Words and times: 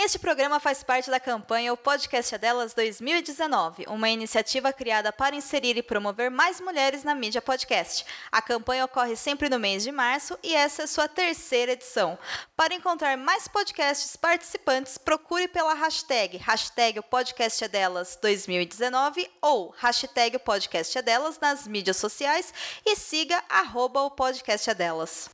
Este 0.00 0.16
programa 0.16 0.60
faz 0.60 0.84
parte 0.84 1.10
da 1.10 1.18
campanha 1.18 1.72
O 1.72 1.76
Podcast 1.76 2.32
é 2.32 2.38
Delas 2.38 2.72
2019, 2.72 3.84
uma 3.88 4.08
iniciativa 4.08 4.72
criada 4.72 5.12
para 5.12 5.34
inserir 5.34 5.76
e 5.76 5.82
promover 5.82 6.30
mais 6.30 6.60
mulheres 6.60 7.02
na 7.02 7.16
mídia 7.16 7.42
podcast. 7.42 8.06
A 8.30 8.40
campanha 8.40 8.84
ocorre 8.84 9.16
sempre 9.16 9.48
no 9.48 9.58
mês 9.58 9.82
de 9.82 9.90
março 9.90 10.38
e 10.40 10.54
essa 10.54 10.84
é 10.84 10.86
sua 10.86 11.08
terceira 11.08 11.72
edição. 11.72 12.16
Para 12.56 12.74
encontrar 12.74 13.16
mais 13.16 13.48
podcasts 13.48 14.14
participantes, 14.14 14.96
procure 14.96 15.48
pela 15.48 15.74
hashtag, 15.74 16.36
hashtag 16.36 17.00
O 17.00 17.02
Podcast 17.02 17.64
é 17.64 17.66
Delas 17.66 18.16
2019 18.22 19.28
ou 19.42 19.74
hashtag 19.78 20.36
O 20.36 20.40
Podcast 20.40 20.96
é 20.96 21.02
Delas 21.02 21.40
nas 21.40 21.66
mídias 21.66 21.96
sociais 21.96 22.54
e 22.86 22.94
siga 22.94 23.42
arroba 23.48 24.02
o 24.02 24.12
Podcast 24.12 24.72
Delas. 24.74 25.28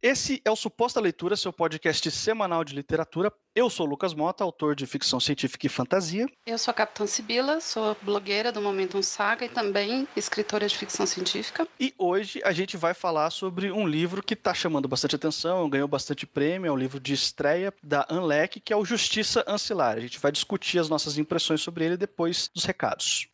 Esse 0.00 0.40
é 0.44 0.50
o 0.52 0.56
Suposta 0.56 1.00
Leitura, 1.00 1.34
seu 1.34 1.52
podcast 1.52 2.08
semanal 2.12 2.62
de 2.62 2.76
literatura. 2.76 3.32
Eu 3.54 3.70
sou 3.70 3.86
Lucas 3.86 4.12
Mota, 4.12 4.42
autor 4.42 4.74
de 4.74 4.84
ficção 4.84 5.20
científica 5.20 5.64
e 5.64 5.68
fantasia. 5.68 6.28
Eu 6.44 6.58
sou 6.58 6.72
a 6.72 6.74
Capitã 6.74 7.06
Sibila, 7.06 7.60
sou 7.60 7.96
blogueira 8.02 8.50
do 8.50 8.60
Momentum 8.60 9.00
Saga 9.00 9.44
e 9.44 9.48
também 9.48 10.08
escritora 10.16 10.66
de 10.66 10.76
ficção 10.76 11.06
científica. 11.06 11.64
E 11.78 11.94
hoje 11.96 12.40
a 12.44 12.50
gente 12.50 12.76
vai 12.76 12.94
falar 12.94 13.30
sobre 13.30 13.70
um 13.70 13.86
livro 13.86 14.24
que 14.24 14.34
está 14.34 14.52
chamando 14.52 14.88
bastante 14.88 15.14
atenção, 15.14 15.70
ganhou 15.70 15.86
bastante 15.86 16.26
prêmio, 16.26 16.66
é 16.68 16.72
um 16.72 16.76
livro 16.76 16.98
de 16.98 17.14
estreia 17.14 17.72
da 17.80 18.04
Anlec, 18.10 18.58
que 18.58 18.72
é 18.72 18.76
o 18.76 18.84
Justiça 18.84 19.44
Ancilar. 19.46 19.98
A 19.98 20.00
gente 20.00 20.18
vai 20.18 20.32
discutir 20.32 20.80
as 20.80 20.88
nossas 20.88 21.16
impressões 21.16 21.60
sobre 21.60 21.84
ele 21.84 21.96
depois 21.96 22.50
dos 22.52 22.64
recados. 22.64 23.28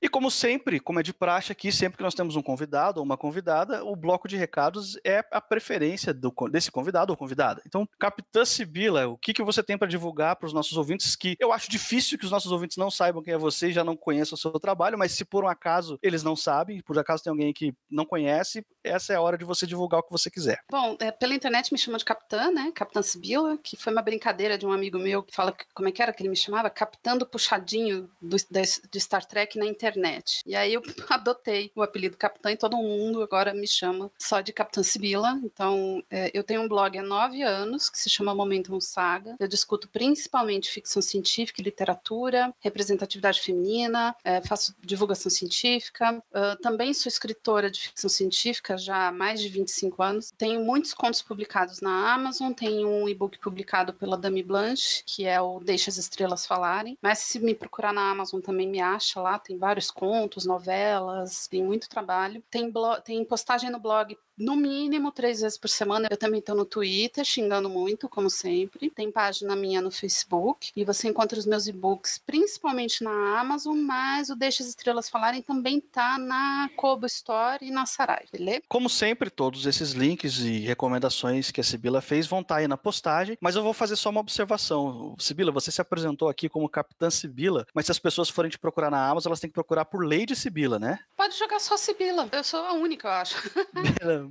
E 0.00 0.08
como 0.08 0.30
sempre, 0.30 0.78
como 0.78 1.00
é 1.00 1.02
de 1.02 1.12
praxe 1.12 1.50
aqui, 1.50 1.72
sempre 1.72 1.96
que 1.96 2.04
nós 2.04 2.14
temos 2.14 2.36
um 2.36 2.42
convidado 2.42 3.00
ou 3.00 3.04
uma 3.04 3.16
convidada, 3.16 3.84
o 3.84 3.96
bloco 3.96 4.28
de 4.28 4.36
recados 4.36 4.96
é 5.04 5.24
a 5.32 5.40
preferência 5.40 6.14
do, 6.14 6.32
desse 6.50 6.70
convidado 6.70 7.12
ou 7.12 7.16
convidada. 7.16 7.60
Então, 7.66 7.88
Capitã 7.98 8.44
Sibila, 8.44 9.08
o 9.08 9.18
que, 9.18 9.34
que 9.34 9.42
você 9.42 9.60
tem 9.60 9.76
para 9.76 9.88
divulgar 9.88 10.36
para 10.36 10.46
os 10.46 10.52
nossos 10.52 10.76
ouvintes? 10.76 11.16
Que 11.16 11.36
eu 11.40 11.52
acho 11.52 11.68
difícil 11.68 12.16
que 12.16 12.24
os 12.24 12.30
nossos 12.30 12.52
ouvintes 12.52 12.76
não 12.76 12.92
saibam 12.92 13.22
quem 13.22 13.34
é 13.34 13.38
você 13.38 13.68
e 13.68 13.72
já 13.72 13.82
não 13.82 13.96
conheçam 13.96 14.36
o 14.36 14.38
seu 14.38 14.52
trabalho, 14.52 14.96
mas 14.96 15.12
se 15.12 15.24
por 15.24 15.44
um 15.44 15.48
acaso 15.48 15.98
eles 16.00 16.22
não 16.22 16.36
sabem, 16.36 16.80
por 16.82 16.96
acaso 16.96 17.24
tem 17.24 17.32
alguém 17.32 17.52
que 17.52 17.74
não 17.90 18.06
conhece, 18.06 18.64
essa 18.84 19.12
é 19.12 19.16
a 19.16 19.20
hora 19.20 19.36
de 19.36 19.44
você 19.44 19.66
divulgar 19.66 19.98
o 19.98 20.02
que 20.04 20.12
você 20.12 20.30
quiser. 20.30 20.60
Bom, 20.70 20.96
é, 21.00 21.10
pela 21.10 21.34
internet 21.34 21.72
me 21.72 21.78
chamam 21.78 21.98
de 21.98 22.04
Capitã, 22.04 22.52
né? 22.52 22.70
Capitã 22.72 23.02
Sibila, 23.02 23.58
que 23.58 23.76
foi 23.76 23.92
uma 23.92 24.02
brincadeira 24.02 24.56
de 24.56 24.64
um 24.64 24.72
amigo 24.72 24.98
meu 24.98 25.24
que 25.24 25.34
fala 25.34 25.50
que, 25.50 25.64
como 25.74 25.88
é 25.88 25.92
que 25.92 26.00
era 26.00 26.12
que 26.12 26.22
ele 26.22 26.30
me 26.30 26.36
chamava? 26.36 26.70
Capitã 26.70 27.16
do 27.16 27.26
puxadinho 27.26 28.08
do, 28.22 28.36
de 28.36 29.00
Star 29.00 29.24
Trek 29.26 29.58
na 29.58 29.66
internet 29.66 29.87
internet. 29.88 30.42
E 30.46 30.54
aí 30.54 30.74
eu 30.74 30.82
adotei 31.08 31.72
o 31.74 31.82
apelido 31.82 32.16
Capitã 32.16 32.52
e 32.52 32.56
todo 32.56 32.76
mundo 32.76 33.22
agora 33.22 33.54
me 33.54 33.66
chama 33.66 34.10
só 34.18 34.40
de 34.40 34.52
Capitã 34.52 34.82
Sibila. 34.82 35.38
Então, 35.42 36.02
é, 36.10 36.30
eu 36.34 36.44
tenho 36.44 36.62
um 36.62 36.68
blog 36.68 36.98
há 36.98 37.02
nove 37.02 37.42
anos 37.42 37.88
que 37.88 37.98
se 37.98 38.10
chama 38.10 38.34
Momentum 38.34 38.80
Saga. 38.80 39.36
Eu 39.38 39.48
discuto 39.48 39.88
principalmente 39.88 40.70
ficção 40.70 41.00
científica 41.00 41.60
e 41.60 41.64
literatura, 41.64 42.54
representatividade 42.60 43.40
feminina, 43.40 44.14
é, 44.22 44.40
faço 44.40 44.74
divulgação 44.80 45.30
científica. 45.30 46.22
Uh, 46.30 46.60
também 46.60 46.92
sou 46.92 47.08
escritora 47.08 47.70
de 47.70 47.80
ficção 47.80 48.10
científica 48.10 48.76
já 48.76 49.08
há 49.08 49.12
mais 49.12 49.40
de 49.40 49.48
25 49.48 50.02
anos. 50.02 50.32
Tenho 50.36 50.64
muitos 50.64 50.92
contos 50.92 51.22
publicados 51.22 51.80
na 51.80 52.14
Amazon, 52.14 52.52
tenho 52.52 52.88
um 52.88 53.08
e-book 53.08 53.38
publicado 53.38 53.92
pela 53.92 54.16
Dami 54.16 54.42
Blanche, 54.42 55.02
que 55.06 55.24
é 55.24 55.40
o 55.40 55.60
Deixa 55.60 55.90
as 55.90 55.96
Estrelas 55.96 56.46
Falarem. 56.46 56.98
Mas 57.00 57.18
se 57.18 57.38
me 57.38 57.54
procurar 57.54 57.92
na 57.92 58.10
Amazon 58.10 58.40
também 58.40 58.68
me 58.68 58.80
acha 58.80 59.20
lá, 59.20 59.38
tem 59.38 59.56
vários 59.56 59.77
vários 59.78 59.90
contos, 59.90 60.44
novelas, 60.44 61.46
tem 61.46 61.62
muito 61.62 61.88
trabalho. 61.88 62.42
Tem, 62.50 62.72
tem 63.04 63.24
postagem 63.24 63.70
no 63.70 63.78
blog 63.78 64.16
no 64.38 64.54
mínimo 64.54 65.10
três 65.10 65.40
vezes 65.40 65.58
por 65.58 65.68
semana. 65.68 66.08
Eu 66.10 66.16
também 66.16 66.38
estou 66.38 66.54
no 66.54 66.64
Twitter, 66.64 67.24
xingando 67.24 67.68
muito, 67.68 68.08
como 68.08 68.30
sempre. 68.30 68.90
Tem 68.90 69.10
página 69.10 69.56
minha 69.56 69.82
no 69.82 69.90
Facebook. 69.90 70.70
E 70.76 70.84
você 70.84 71.08
encontra 71.08 71.38
os 71.38 71.46
meus 71.46 71.66
e-books 71.66 72.18
principalmente 72.24 73.02
na 73.02 73.40
Amazon, 73.40 73.76
mas 73.76 74.30
o 74.30 74.36
Deixa 74.36 74.62
as 74.62 74.68
Estrelas 74.68 75.10
Falarem 75.10 75.42
também 75.42 75.80
tá 75.80 76.16
na 76.18 76.70
Kobo 76.76 77.06
Store 77.06 77.64
e 77.64 77.70
na 77.70 77.84
Sarai, 77.86 78.26
beleza? 78.32 78.62
Como 78.68 78.88
sempre, 78.88 79.30
todos 79.30 79.66
esses 79.66 79.92
links 79.92 80.38
e 80.38 80.58
recomendações 80.60 81.50
que 81.50 81.60
a 81.60 81.64
Sibila 81.64 82.00
fez 82.00 82.26
vão 82.26 82.40
estar 82.40 82.56
tá 82.56 82.60
aí 82.60 82.68
na 82.68 82.76
postagem, 82.76 83.36
mas 83.40 83.56
eu 83.56 83.62
vou 83.62 83.72
fazer 83.72 83.96
só 83.96 84.10
uma 84.10 84.20
observação. 84.20 85.16
Sibila, 85.18 85.50
você 85.50 85.72
se 85.72 85.80
apresentou 85.80 86.28
aqui 86.28 86.48
como 86.48 86.68
Capitã 86.68 87.10
Sibila, 87.10 87.66
mas 87.74 87.86
se 87.86 87.92
as 87.92 87.98
pessoas 87.98 88.28
forem 88.28 88.50
te 88.50 88.58
procurar 88.58 88.90
na 88.90 89.08
Amazon, 89.08 89.30
elas 89.30 89.40
têm 89.40 89.50
que 89.50 89.54
procurar 89.54 89.67
por 89.90 90.04
Lady 90.04 90.34
Sibila, 90.34 90.78
né? 90.78 90.98
Pode 91.16 91.36
jogar 91.36 91.58
só 91.60 91.76
Sibila. 91.76 92.28
Eu 92.32 92.44
sou 92.44 92.64
a 92.64 92.72
única, 92.72 93.08
eu 93.08 93.12
acho. 93.12 93.36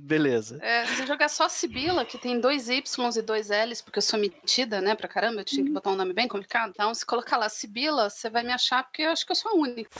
Beleza. 0.00 0.58
É, 0.62 0.86
se 0.86 1.06
jogar 1.06 1.28
só 1.28 1.48
Sibila, 1.48 2.04
que 2.04 2.18
tem 2.18 2.40
dois 2.40 2.68
Ys 2.68 2.96
e 3.16 3.22
dois 3.22 3.50
Ls, 3.50 3.82
porque 3.82 3.98
eu 3.98 4.02
sou 4.02 4.18
metida, 4.18 4.80
né, 4.80 4.94
pra 4.94 5.06
caramba, 5.06 5.40
eu 5.40 5.44
tinha 5.44 5.62
que 5.62 5.68
uhum. 5.68 5.74
botar 5.74 5.90
um 5.90 5.96
nome 5.96 6.12
bem 6.12 6.26
complicado. 6.26 6.70
Então, 6.70 6.92
se 6.94 7.06
colocar 7.06 7.36
lá 7.36 7.48
Sibila, 7.48 8.10
você 8.10 8.28
vai 8.28 8.42
me 8.42 8.52
achar, 8.52 8.82
porque 8.82 9.02
eu 9.02 9.10
acho 9.10 9.24
que 9.24 9.32
eu 9.32 9.36
sou 9.36 9.52
a 9.52 9.54
única. 9.54 9.90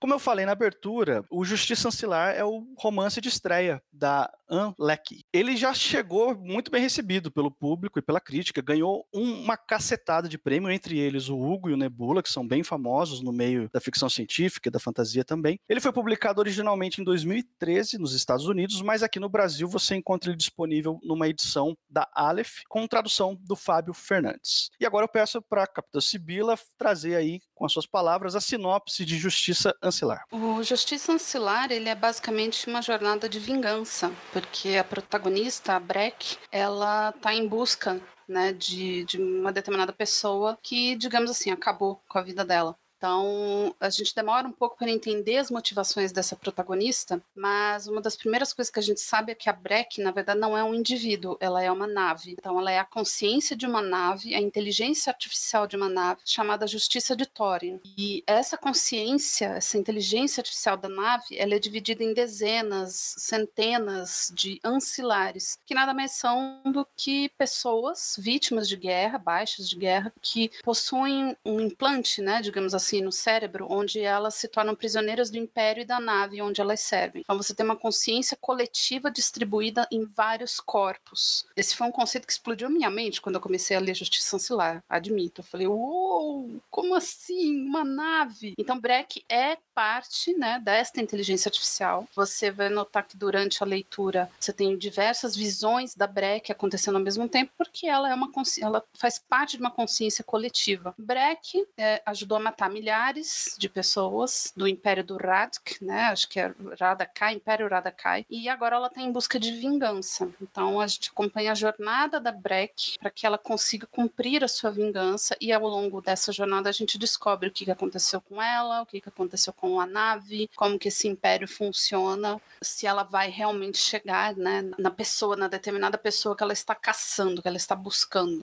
Como 0.00 0.12
eu 0.12 0.18
falei 0.18 0.44
na 0.44 0.52
abertura, 0.52 1.24
o 1.30 1.44
Justiça 1.44 1.88
Ancilar 1.88 2.34
é 2.34 2.44
o 2.44 2.66
romance 2.76 3.20
de 3.20 3.28
estreia 3.28 3.82
da 3.90 4.30
Anne 4.54 4.74
Leckie. 4.78 5.24
Ele 5.32 5.56
já 5.56 5.74
chegou 5.74 6.36
muito 6.36 6.70
bem 6.70 6.80
recebido 6.80 7.30
pelo 7.30 7.50
público 7.50 7.98
e 7.98 8.02
pela 8.02 8.20
crítica, 8.20 8.62
ganhou 8.62 9.06
uma 9.12 9.56
cacetada 9.56 10.28
de 10.28 10.38
prêmio, 10.38 10.70
entre 10.70 10.98
eles 10.98 11.28
o 11.28 11.38
Hugo 11.38 11.68
e 11.68 11.72
o 11.72 11.76
Nebula, 11.76 12.22
que 12.22 12.30
são 12.30 12.46
bem 12.46 12.62
famosos 12.62 13.20
no 13.20 13.32
meio 13.32 13.68
da 13.72 13.80
ficção 13.80 14.08
científica 14.08 14.68
e 14.68 14.72
da 14.72 14.78
fantasia 14.78 15.24
também. 15.24 15.58
Ele 15.68 15.80
foi 15.80 15.92
publicado 15.92 16.40
originalmente 16.40 17.00
em 17.00 17.04
2013 17.04 17.98
nos 17.98 18.14
Estados 18.14 18.46
Unidos, 18.46 18.80
mas 18.80 19.02
aqui 19.02 19.18
no 19.18 19.28
Brasil 19.28 19.66
você 19.66 19.96
encontra 19.96 20.30
ele 20.30 20.36
disponível 20.36 20.98
numa 21.02 21.28
edição 21.28 21.76
da 21.90 22.08
Aleph, 22.14 22.62
com 22.68 22.86
tradução 22.86 23.36
do 23.40 23.56
Fábio 23.56 23.92
Fernandes. 23.92 24.70
E 24.80 24.86
agora 24.86 25.04
eu 25.04 25.08
peço 25.08 25.42
para 25.42 25.64
a 25.64 25.66
Capitã 25.66 26.00
Sibila 26.00 26.58
trazer 26.78 27.16
aí, 27.16 27.40
com 27.54 27.64
as 27.64 27.72
suas 27.72 27.86
palavras, 27.86 28.34
a 28.34 28.40
sinopse 28.40 29.04
de 29.04 29.16
Justiça 29.16 29.74
Ancilar. 29.82 30.24
O 30.30 30.62
Justiça 30.62 31.12
Ancilar, 31.12 31.70
ele 31.70 31.88
é 31.88 31.94
basicamente 31.94 32.68
uma 32.68 32.82
jornada 32.82 33.28
de 33.28 33.38
vingança, 33.38 34.12
porque 34.44 34.76
a 34.76 34.84
protagonista, 34.84 35.74
a 35.74 35.80
Breck, 35.80 36.36
ela 36.52 37.10
está 37.16 37.32
em 37.32 37.48
busca 37.48 38.00
né, 38.28 38.52
de, 38.52 39.04
de 39.04 39.18
uma 39.18 39.50
determinada 39.50 39.92
pessoa 39.92 40.58
que, 40.62 40.94
digamos 40.96 41.30
assim, 41.30 41.50
acabou 41.50 42.02
com 42.06 42.18
a 42.18 42.22
vida 42.22 42.44
dela. 42.44 42.76
Então, 43.04 43.76
a 43.78 43.90
gente 43.90 44.14
demora 44.14 44.48
um 44.48 44.50
pouco 44.50 44.78
para 44.78 44.90
entender 44.90 45.36
as 45.36 45.50
motivações 45.50 46.10
dessa 46.10 46.34
protagonista, 46.34 47.22
mas 47.36 47.86
uma 47.86 48.00
das 48.00 48.16
primeiras 48.16 48.54
coisas 48.54 48.72
que 48.72 48.78
a 48.78 48.82
gente 48.82 48.98
sabe 48.98 49.32
é 49.32 49.34
que 49.34 49.50
a 49.50 49.52
Breck, 49.52 50.00
na 50.00 50.10
verdade, 50.10 50.40
não 50.40 50.56
é 50.56 50.64
um 50.64 50.74
indivíduo, 50.74 51.36
ela 51.38 51.62
é 51.62 51.70
uma 51.70 51.86
nave. 51.86 52.30
Então, 52.30 52.58
ela 52.58 52.72
é 52.72 52.78
a 52.78 52.84
consciência 52.84 53.54
de 53.54 53.66
uma 53.66 53.82
nave, 53.82 54.34
a 54.34 54.40
inteligência 54.40 55.10
artificial 55.10 55.66
de 55.66 55.76
uma 55.76 55.90
nave, 55.90 56.22
chamada 56.24 56.66
Justiça 56.66 57.14
de 57.14 57.26
Thorin. 57.26 57.78
E 57.84 58.24
essa 58.26 58.56
consciência, 58.56 59.48
essa 59.48 59.76
inteligência 59.76 60.40
artificial 60.40 60.78
da 60.78 60.88
nave, 60.88 61.36
ela 61.36 61.54
é 61.54 61.58
dividida 61.58 62.02
em 62.02 62.14
dezenas, 62.14 63.16
centenas 63.18 64.32
de 64.34 64.58
ancilares, 64.64 65.58
que 65.66 65.74
nada 65.74 65.92
mais 65.92 66.12
são 66.12 66.62
do 66.72 66.86
que 66.96 67.28
pessoas 67.36 68.16
vítimas 68.18 68.66
de 68.66 68.78
guerra, 68.78 69.18
baixas 69.18 69.68
de 69.68 69.76
guerra, 69.76 70.10
que 70.22 70.50
possuem 70.62 71.36
um 71.44 71.60
implante, 71.60 72.22
né, 72.22 72.40
digamos 72.40 72.72
assim, 72.72 72.93
no 73.02 73.12
cérebro, 73.12 73.66
onde 73.70 74.00
elas 74.00 74.34
se 74.34 74.48
tornam 74.48 74.74
prisioneiras 74.74 75.30
do 75.30 75.38
império 75.38 75.82
e 75.82 75.86
da 75.86 76.00
nave 76.00 76.42
onde 76.42 76.60
elas 76.60 76.80
servem. 76.80 77.22
Então 77.22 77.36
você 77.36 77.54
tem 77.54 77.64
uma 77.64 77.76
consciência 77.76 78.36
coletiva 78.40 79.10
distribuída 79.10 79.86
em 79.90 80.04
vários 80.04 80.60
corpos. 80.60 81.46
Esse 81.56 81.76
foi 81.76 81.86
um 81.86 81.92
conceito 81.92 82.26
que 82.26 82.32
explodiu 82.32 82.68
minha 82.68 82.90
mente 82.90 83.20
quando 83.20 83.36
eu 83.36 83.40
comecei 83.40 83.76
a 83.76 83.80
ler 83.80 83.94
Justiça 83.94 84.36
Ancilar, 84.36 84.82
admito. 84.88 85.40
Eu 85.40 85.44
falei, 85.44 85.66
uou, 85.66 86.60
como 86.70 86.94
assim? 86.94 87.64
Uma 87.64 87.84
nave? 87.84 88.54
Então 88.58 88.78
Breck 88.78 89.24
é 89.28 89.56
parte 89.74 90.34
né, 90.34 90.60
desta 90.62 91.00
inteligência 91.00 91.48
artificial. 91.48 92.06
Você 92.14 92.50
vai 92.50 92.68
notar 92.68 93.06
que 93.06 93.16
durante 93.16 93.62
a 93.62 93.66
leitura 93.66 94.30
você 94.38 94.52
tem 94.52 94.76
diversas 94.76 95.36
visões 95.36 95.94
da 95.94 96.06
Breck 96.06 96.50
acontecendo 96.50 96.96
ao 96.96 97.02
mesmo 97.02 97.28
tempo, 97.28 97.52
porque 97.56 97.86
ela 97.86 98.10
é 98.10 98.14
uma 98.14 98.30
ela 98.60 98.84
faz 98.94 99.18
parte 99.18 99.56
de 99.56 99.62
uma 99.62 99.70
consciência 99.70 100.24
coletiva. 100.24 100.94
Breck 100.98 101.66
é, 101.76 102.02
ajudou 102.06 102.36
a 102.36 102.40
matar 102.40 102.70
milhares 102.74 103.54
de 103.56 103.68
pessoas 103.68 104.52
do 104.56 104.66
Império 104.66 105.04
do 105.04 105.16
Radk, 105.16 105.82
né? 105.82 106.06
Acho 106.06 106.28
que 106.28 106.40
é 106.40 106.52
Radakai, 106.78 107.34
Império 107.34 107.68
Radakai. 107.68 108.26
E 108.28 108.48
agora 108.48 108.76
ela 108.76 108.88
está 108.88 109.00
em 109.00 109.12
busca 109.12 109.38
de 109.38 109.52
vingança. 109.52 110.28
Então 110.42 110.80
a 110.80 110.86
gente 110.86 111.10
acompanha 111.10 111.52
a 111.52 111.54
jornada 111.54 112.20
da 112.20 112.32
Breck 112.32 112.98
para 112.98 113.10
que 113.10 113.24
ela 113.24 113.38
consiga 113.38 113.86
cumprir 113.86 114.42
a 114.42 114.48
sua 114.48 114.70
vingança 114.70 115.36
e 115.40 115.52
ao 115.52 115.62
longo 115.62 116.00
dessa 116.00 116.32
jornada 116.32 116.68
a 116.68 116.72
gente 116.72 116.98
descobre 116.98 117.48
o 117.48 117.52
que 117.52 117.70
aconteceu 117.70 118.20
com 118.20 118.42
ela, 118.42 118.82
o 118.82 118.86
que 118.86 119.02
aconteceu 119.06 119.52
com 119.52 119.80
a 119.80 119.86
nave, 119.86 120.50
como 120.56 120.78
que 120.78 120.88
esse 120.88 121.06
império 121.06 121.46
funciona, 121.46 122.40
se 122.60 122.86
ela 122.86 123.04
vai 123.04 123.30
realmente 123.30 123.78
chegar, 123.78 124.34
né, 124.34 124.68
na 124.78 124.90
pessoa, 124.90 125.36
na 125.36 125.46
determinada 125.46 125.96
pessoa 125.96 126.36
que 126.36 126.42
ela 126.42 126.52
está 126.52 126.74
caçando, 126.74 127.40
que 127.40 127.48
ela 127.48 127.56
está 127.56 127.76
buscando. 127.76 128.42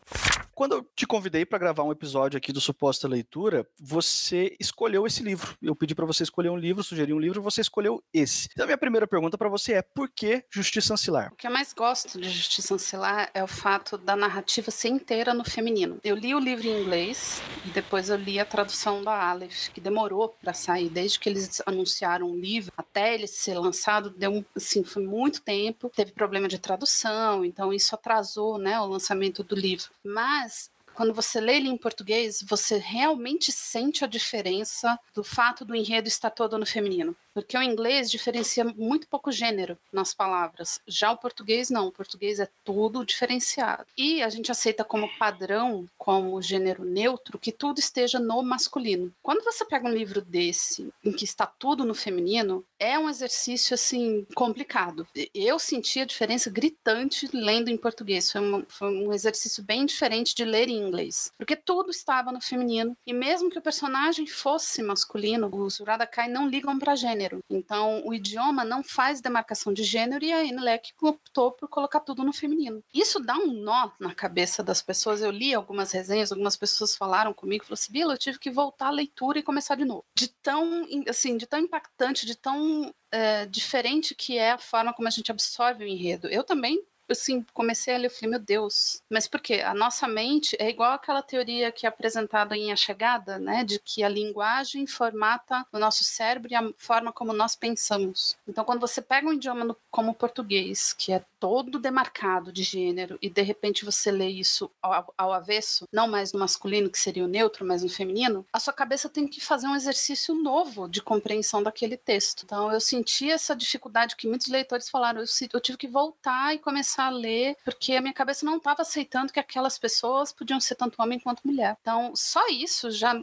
Quando 0.53 0.75
eu 0.75 0.87
te 0.95 1.07
convidei 1.07 1.45
para 1.45 1.57
gravar 1.57 1.83
um 1.83 1.91
episódio 1.91 2.37
aqui 2.37 2.53
do 2.53 2.61
Suposta 2.61 3.07
Leitura, 3.07 3.65
você 3.79 4.20
você 4.21 4.55
escolheu 4.59 5.05
esse 5.07 5.23
livro. 5.23 5.57
Eu 5.61 5.75
pedi 5.75 5.95
para 5.95 6.05
você 6.05 6.23
escolher 6.23 6.49
um 6.49 6.57
livro, 6.57 6.83
sugeri 6.83 7.13
um 7.13 7.19
livro, 7.19 7.41
você 7.41 7.61
escolheu 7.61 8.03
esse. 8.13 8.47
Então, 8.51 8.63
a 8.63 8.67
minha 8.67 8.77
primeira 8.77 9.07
pergunta 9.07 9.37
para 9.37 9.49
você 9.49 9.73
é: 9.73 9.81
por 9.81 10.09
que 10.09 10.43
Justiça 10.49 10.93
Ancilar? 10.93 11.31
O 11.33 11.35
que 11.35 11.47
eu 11.47 11.51
mais 11.51 11.73
gosto 11.73 12.19
de 12.19 12.29
Justiça 12.29 12.75
Ancilar 12.75 13.29
é 13.33 13.43
o 13.43 13.47
fato 13.47 13.97
da 13.97 14.15
narrativa 14.15 14.69
ser 14.71 14.89
inteira 14.89 15.33
no 15.33 15.43
feminino. 15.43 15.99
Eu 16.03 16.15
li 16.15 16.35
o 16.35 16.39
livro 16.39 16.67
em 16.67 16.81
inglês 16.81 17.41
e 17.65 17.69
depois 17.69 18.09
eu 18.09 18.17
li 18.17 18.39
a 18.39 18.45
tradução 18.45 19.03
da 19.03 19.29
Aleph, 19.29 19.69
que 19.69 19.81
demorou 19.81 20.29
para 20.41 20.53
sair, 20.53 20.89
desde 20.89 21.19
que 21.19 21.29
eles 21.29 21.61
anunciaram 21.65 22.29
o 22.29 22.37
livro 22.37 22.71
até 22.77 23.13
ele 23.13 23.27
ser 23.27 23.57
lançado, 23.57 24.09
deu 24.09 24.45
assim, 24.55 24.83
foi 24.83 25.03
muito 25.03 25.41
tempo. 25.41 25.91
Teve 25.95 26.11
problema 26.11 26.47
de 26.47 26.59
tradução, 26.59 27.43
então 27.43 27.73
isso 27.73 27.95
atrasou, 27.95 28.57
né, 28.57 28.79
o 28.79 28.85
lançamento 28.85 29.43
do 29.43 29.55
livro. 29.55 29.89
Mas 30.03 30.69
quando 30.93 31.13
você 31.13 31.39
lê 31.39 31.57
ele 31.57 31.69
em 31.69 31.77
português, 31.77 32.43
você 32.47 32.77
realmente 32.77 33.51
sente 33.51 34.03
a 34.03 34.07
diferença 34.07 34.97
do 35.13 35.23
fato 35.23 35.65
do 35.65 35.75
enredo 35.75 36.07
estar 36.07 36.29
todo 36.29 36.57
no 36.57 36.65
feminino. 36.65 37.15
Porque 37.33 37.57
o 37.57 37.61
inglês 37.61 38.11
diferencia 38.11 38.65
muito 38.65 39.07
pouco 39.07 39.31
gênero 39.31 39.77
nas 39.91 40.13
palavras. 40.13 40.81
Já 40.85 41.11
o 41.11 41.17
português 41.17 41.69
não, 41.69 41.87
o 41.87 41.91
português 41.91 42.39
é 42.39 42.49
tudo 42.63 43.05
diferenciado. 43.05 43.85
E 43.97 44.21
a 44.21 44.29
gente 44.29 44.51
aceita 44.51 44.83
como 44.83 45.09
padrão, 45.17 45.87
como 45.97 46.41
gênero 46.41 46.83
neutro, 46.83 47.39
que 47.39 47.51
tudo 47.51 47.79
esteja 47.79 48.19
no 48.19 48.43
masculino. 48.43 49.13
Quando 49.21 49.43
você 49.43 49.63
pega 49.63 49.87
um 49.87 49.93
livro 49.93 50.21
desse, 50.21 50.91
em 51.03 51.11
que 51.11 51.23
está 51.23 51.45
tudo 51.45 51.85
no 51.85 51.95
feminino, 51.95 52.65
é 52.77 52.99
um 52.99 53.09
exercício 53.09 53.73
assim 53.73 54.25
complicado. 54.35 55.07
Eu 55.33 55.57
senti 55.57 55.99
a 55.99 56.05
diferença 56.05 56.49
gritante 56.49 57.29
lendo 57.33 57.69
em 57.69 57.77
português. 57.77 58.31
Foi 58.31 58.41
um, 58.41 58.65
foi 58.67 58.89
um 58.89 59.13
exercício 59.13 59.63
bem 59.63 59.85
diferente 59.85 60.35
de 60.35 60.43
ler 60.43 60.67
em 60.67 60.81
inglês. 60.81 61.31
Porque 61.37 61.55
tudo 61.55 61.91
estava 61.91 62.31
no 62.31 62.41
feminino. 62.41 62.95
E 63.07 63.13
mesmo 63.13 63.49
que 63.49 63.59
o 63.59 63.61
personagem 63.61 64.27
fosse 64.27 64.83
masculino, 64.83 65.49
os 65.53 65.79
Uradakai 65.79 66.27
não 66.27 66.47
ligam 66.47 66.77
para 66.77 66.95
gênero 66.95 67.20
gênero. 67.21 67.43
Então, 67.49 68.01
o 68.05 68.13
idioma 68.13 68.65
não 68.65 68.83
faz 68.83 69.21
demarcação 69.21 69.71
de 69.73 69.83
gênero 69.83 70.23
e 70.25 70.31
a 70.31 70.43
Enlec 70.43 70.91
optou 71.01 71.51
por 71.51 71.69
colocar 71.69 71.99
tudo 71.99 72.23
no 72.23 72.33
feminino. 72.33 72.83
Isso 72.93 73.19
dá 73.19 73.35
um 73.35 73.53
nó 73.53 73.91
na 73.99 74.13
cabeça 74.13 74.63
das 74.63 74.81
pessoas. 74.81 75.21
Eu 75.21 75.31
li 75.31 75.53
algumas 75.53 75.91
resenhas, 75.91 76.31
algumas 76.31 76.57
pessoas 76.57 76.95
falaram 76.95 77.33
comigo, 77.33 77.63
falaram 77.63 77.73
assim, 77.73 77.99
eu 77.99 78.17
tive 78.17 78.39
que 78.39 78.51
voltar 78.51 78.87
à 78.87 78.91
leitura 78.91 79.39
e 79.39 79.43
começar 79.43 79.75
de 79.75 79.85
novo. 79.85 80.05
De 80.15 80.27
tão, 80.27 80.85
assim, 81.07 81.37
de 81.37 81.45
tão 81.45 81.59
impactante, 81.59 82.25
de 82.25 82.35
tão 82.35 82.93
é, 83.11 83.45
diferente 83.45 84.15
que 84.15 84.37
é 84.37 84.51
a 84.51 84.57
forma 84.57 84.93
como 84.93 85.07
a 85.07 85.11
gente 85.11 85.31
absorve 85.31 85.83
o 85.83 85.87
enredo. 85.87 86.27
Eu 86.27 86.43
também 86.43 86.81
assim, 87.11 87.45
comecei 87.53 87.95
a 87.95 87.97
ler, 87.97 88.07
eu 88.07 88.11
falei, 88.11 88.29
meu 88.31 88.39
Deus. 88.39 89.01
Mas 89.09 89.27
por 89.27 89.39
quê? 89.39 89.61
A 89.65 89.73
nossa 89.73 90.07
mente 90.07 90.55
é 90.59 90.69
igual 90.69 90.93
aquela 90.93 91.21
teoria 91.21 91.71
que 91.71 91.85
é 91.85 91.89
apresentada 91.89 92.55
em 92.55 92.71
A 92.71 92.75
Chegada, 92.75 93.37
né? 93.39 93.63
De 93.63 93.79
que 93.79 94.03
a 94.03 94.09
linguagem 94.09 94.85
formata 94.87 95.65
o 95.71 95.79
nosso 95.79 96.03
cérebro 96.03 96.51
e 96.51 96.55
a 96.55 96.71
forma 96.77 97.11
como 97.11 97.33
nós 97.33 97.55
pensamos. 97.55 98.37
Então, 98.47 98.63
quando 98.63 98.81
você 98.81 99.01
pega 99.01 99.27
um 99.27 99.33
idioma 99.33 99.63
no, 99.63 99.77
como 99.91 100.11
o 100.11 100.15
português, 100.15 100.93
que 100.93 101.11
é 101.11 101.23
todo 101.39 101.79
demarcado 101.79 102.51
de 102.51 102.63
gênero, 102.63 103.19
e 103.21 103.29
de 103.29 103.41
repente 103.41 103.83
você 103.83 104.09
lê 104.09 104.29
isso 104.29 104.71
ao, 104.81 105.13
ao 105.17 105.33
avesso, 105.33 105.85
não 105.91 106.07
mais 106.07 106.31
no 106.31 106.39
masculino, 106.39 106.89
que 106.89 106.97
seria 106.97 107.25
o 107.25 107.27
neutro, 107.27 107.65
mas 107.65 107.83
no 107.83 107.89
feminino, 107.89 108.45
a 108.53 108.59
sua 108.59 108.73
cabeça 108.73 109.09
tem 109.09 109.27
que 109.27 109.41
fazer 109.41 109.67
um 109.67 109.75
exercício 109.75 110.33
novo 110.33 110.87
de 110.87 111.01
compreensão 111.01 111.61
daquele 111.61 111.97
texto. 111.97 112.43
Então, 112.45 112.71
eu 112.71 112.79
senti 112.79 113.29
essa 113.29 113.55
dificuldade 113.55 114.15
que 114.15 114.27
muitos 114.27 114.47
leitores 114.47 114.89
falaram, 114.89 115.19
eu, 115.19 115.27
eu 115.53 115.59
tive 115.59 115.77
que 115.77 115.87
voltar 115.87 116.55
e 116.55 116.59
começar 116.59 117.07
a 117.07 117.09
ler, 117.09 117.57
porque 117.65 117.93
a 117.93 118.01
minha 118.01 118.13
cabeça 118.13 118.45
não 118.45 118.57
estava 118.57 118.81
aceitando 118.81 119.33
que 119.33 119.39
aquelas 119.39 119.77
pessoas 119.77 120.31
podiam 120.31 120.59
ser 120.59 120.75
tanto 120.75 121.01
homem 121.01 121.19
quanto 121.19 121.45
mulher. 121.45 121.77
Então, 121.81 122.13
só 122.15 122.47
isso 122.49 122.89
já, 122.89 123.13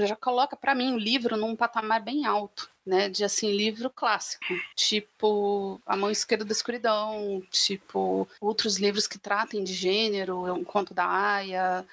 já 0.00 0.16
coloca 0.16 0.56
para 0.56 0.74
mim 0.74 0.94
o 0.94 0.98
livro 0.98 1.36
num 1.36 1.54
patamar 1.54 2.02
bem 2.02 2.26
alto. 2.26 2.75
Né, 2.86 3.08
de 3.08 3.24
assim 3.24 3.50
livro 3.50 3.90
clássico, 3.90 4.44
tipo 4.76 5.80
A 5.84 5.96
Mão 5.96 6.08
Esquerda 6.08 6.44
da 6.44 6.52
Escuridão, 6.52 7.42
tipo 7.50 8.28
outros 8.40 8.76
livros 8.76 9.08
que 9.08 9.18
tratem 9.18 9.64
de 9.64 9.74
gênero, 9.74 10.44
Um 10.54 10.62
Conto 10.62 10.94
da 10.94 11.04
Aya, 11.04 11.84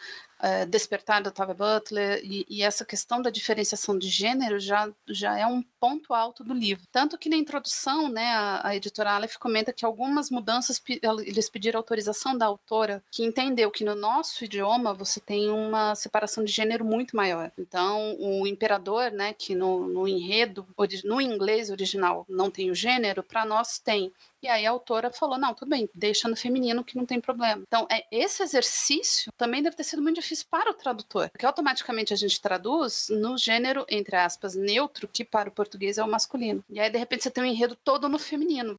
é, 0.43 0.65
Despertar 0.65 1.23
da 1.23 1.29
Octavia 1.29 1.55
Butler, 1.55 2.19
e, 2.21 2.45
e, 2.49 2.61
essa 2.61 2.83
questão 2.83 3.21
da 3.21 3.29
diferenciação 3.29 3.97
de 3.97 4.09
gênero 4.09 4.59
já, 4.59 4.91
já 5.07 5.39
é 5.39 5.47
um 5.47 5.63
ponto 5.79 6.13
alto 6.13 6.43
do 6.43 6.53
livro. 6.53 6.85
Tanto 6.91 7.17
que 7.17 7.29
na 7.29 7.37
introdução, 7.37 8.09
né, 8.09 8.25
a, 8.33 8.67
a 8.67 8.75
editora 8.75 9.11
Aleph 9.11 9.37
comenta 9.37 9.71
que 9.71 9.85
algumas 9.85 10.29
mudanças, 10.29 10.83
eles 11.25 11.49
pediram 11.49 11.79
autorização 11.79 12.37
da 12.37 12.45
autora, 12.45 13.01
que 13.09 13.23
entendeu 13.23 13.71
que 13.71 13.85
no 13.85 13.95
nosso 13.95 14.43
idioma 14.43 14.93
você 14.93 15.21
tem 15.21 15.49
uma 15.49 15.95
separação 15.95 16.43
de 16.43 16.51
gênero 16.51 16.83
muito 16.83 17.15
maior. 17.15 17.49
Então, 17.57 18.17
o 18.19 18.45
imperador, 18.45 19.11
né, 19.11 19.33
que 19.33 19.55
no, 19.55 19.87
no 19.87 20.05
enredo, 20.05 20.67
no 21.05 21.21
inglês 21.21 21.69
original 21.69 22.25
não 22.27 22.51
tem 22.51 22.69
o 22.69 22.75
gênero, 22.75 23.23
para 23.23 23.45
nós 23.45 23.79
tem. 23.79 24.11
E 24.43 24.47
aí 24.49 24.65
a 24.65 24.71
autora 24.71 25.09
falou: 25.09 25.37
não, 25.37 25.53
tudo 25.53 25.69
bem, 25.69 25.89
deixa 25.95 26.27
no 26.27 26.35
feminino 26.35 26.83
que 26.83 26.97
não 26.97 27.05
tem 27.05 27.21
problema. 27.21 27.63
Então, 27.65 27.87
é, 27.89 28.05
esse 28.11 28.43
exercício 28.43 29.31
também 29.37 29.63
deve 29.63 29.77
ter 29.77 29.85
sido 29.85 30.01
muito 30.01 30.19
difícil 30.19 30.45
para 30.51 30.69
o 30.69 30.73
tradutor, 30.73 31.29
porque 31.29 31.45
automaticamente 31.45 32.13
a 32.13 32.17
gente 32.17 32.41
traduz 32.41 33.07
no 33.09 33.37
gênero, 33.37 33.85
entre 33.89 34.17
aspas, 34.17 34.53
neutro, 34.53 35.07
que 35.07 35.23
para 35.23 35.47
o 35.47 35.51
português 35.51 35.97
é 35.97 36.03
o 36.03 36.09
masculino. 36.09 36.63
E 36.69 36.77
aí, 36.77 36.89
de 36.89 36.97
repente, 36.97 37.23
você 37.23 37.31
tem 37.31 37.43
um 37.43 37.47
enredo 37.47 37.77
todo 37.83 38.09
no 38.09 38.19
feminino. 38.19 38.77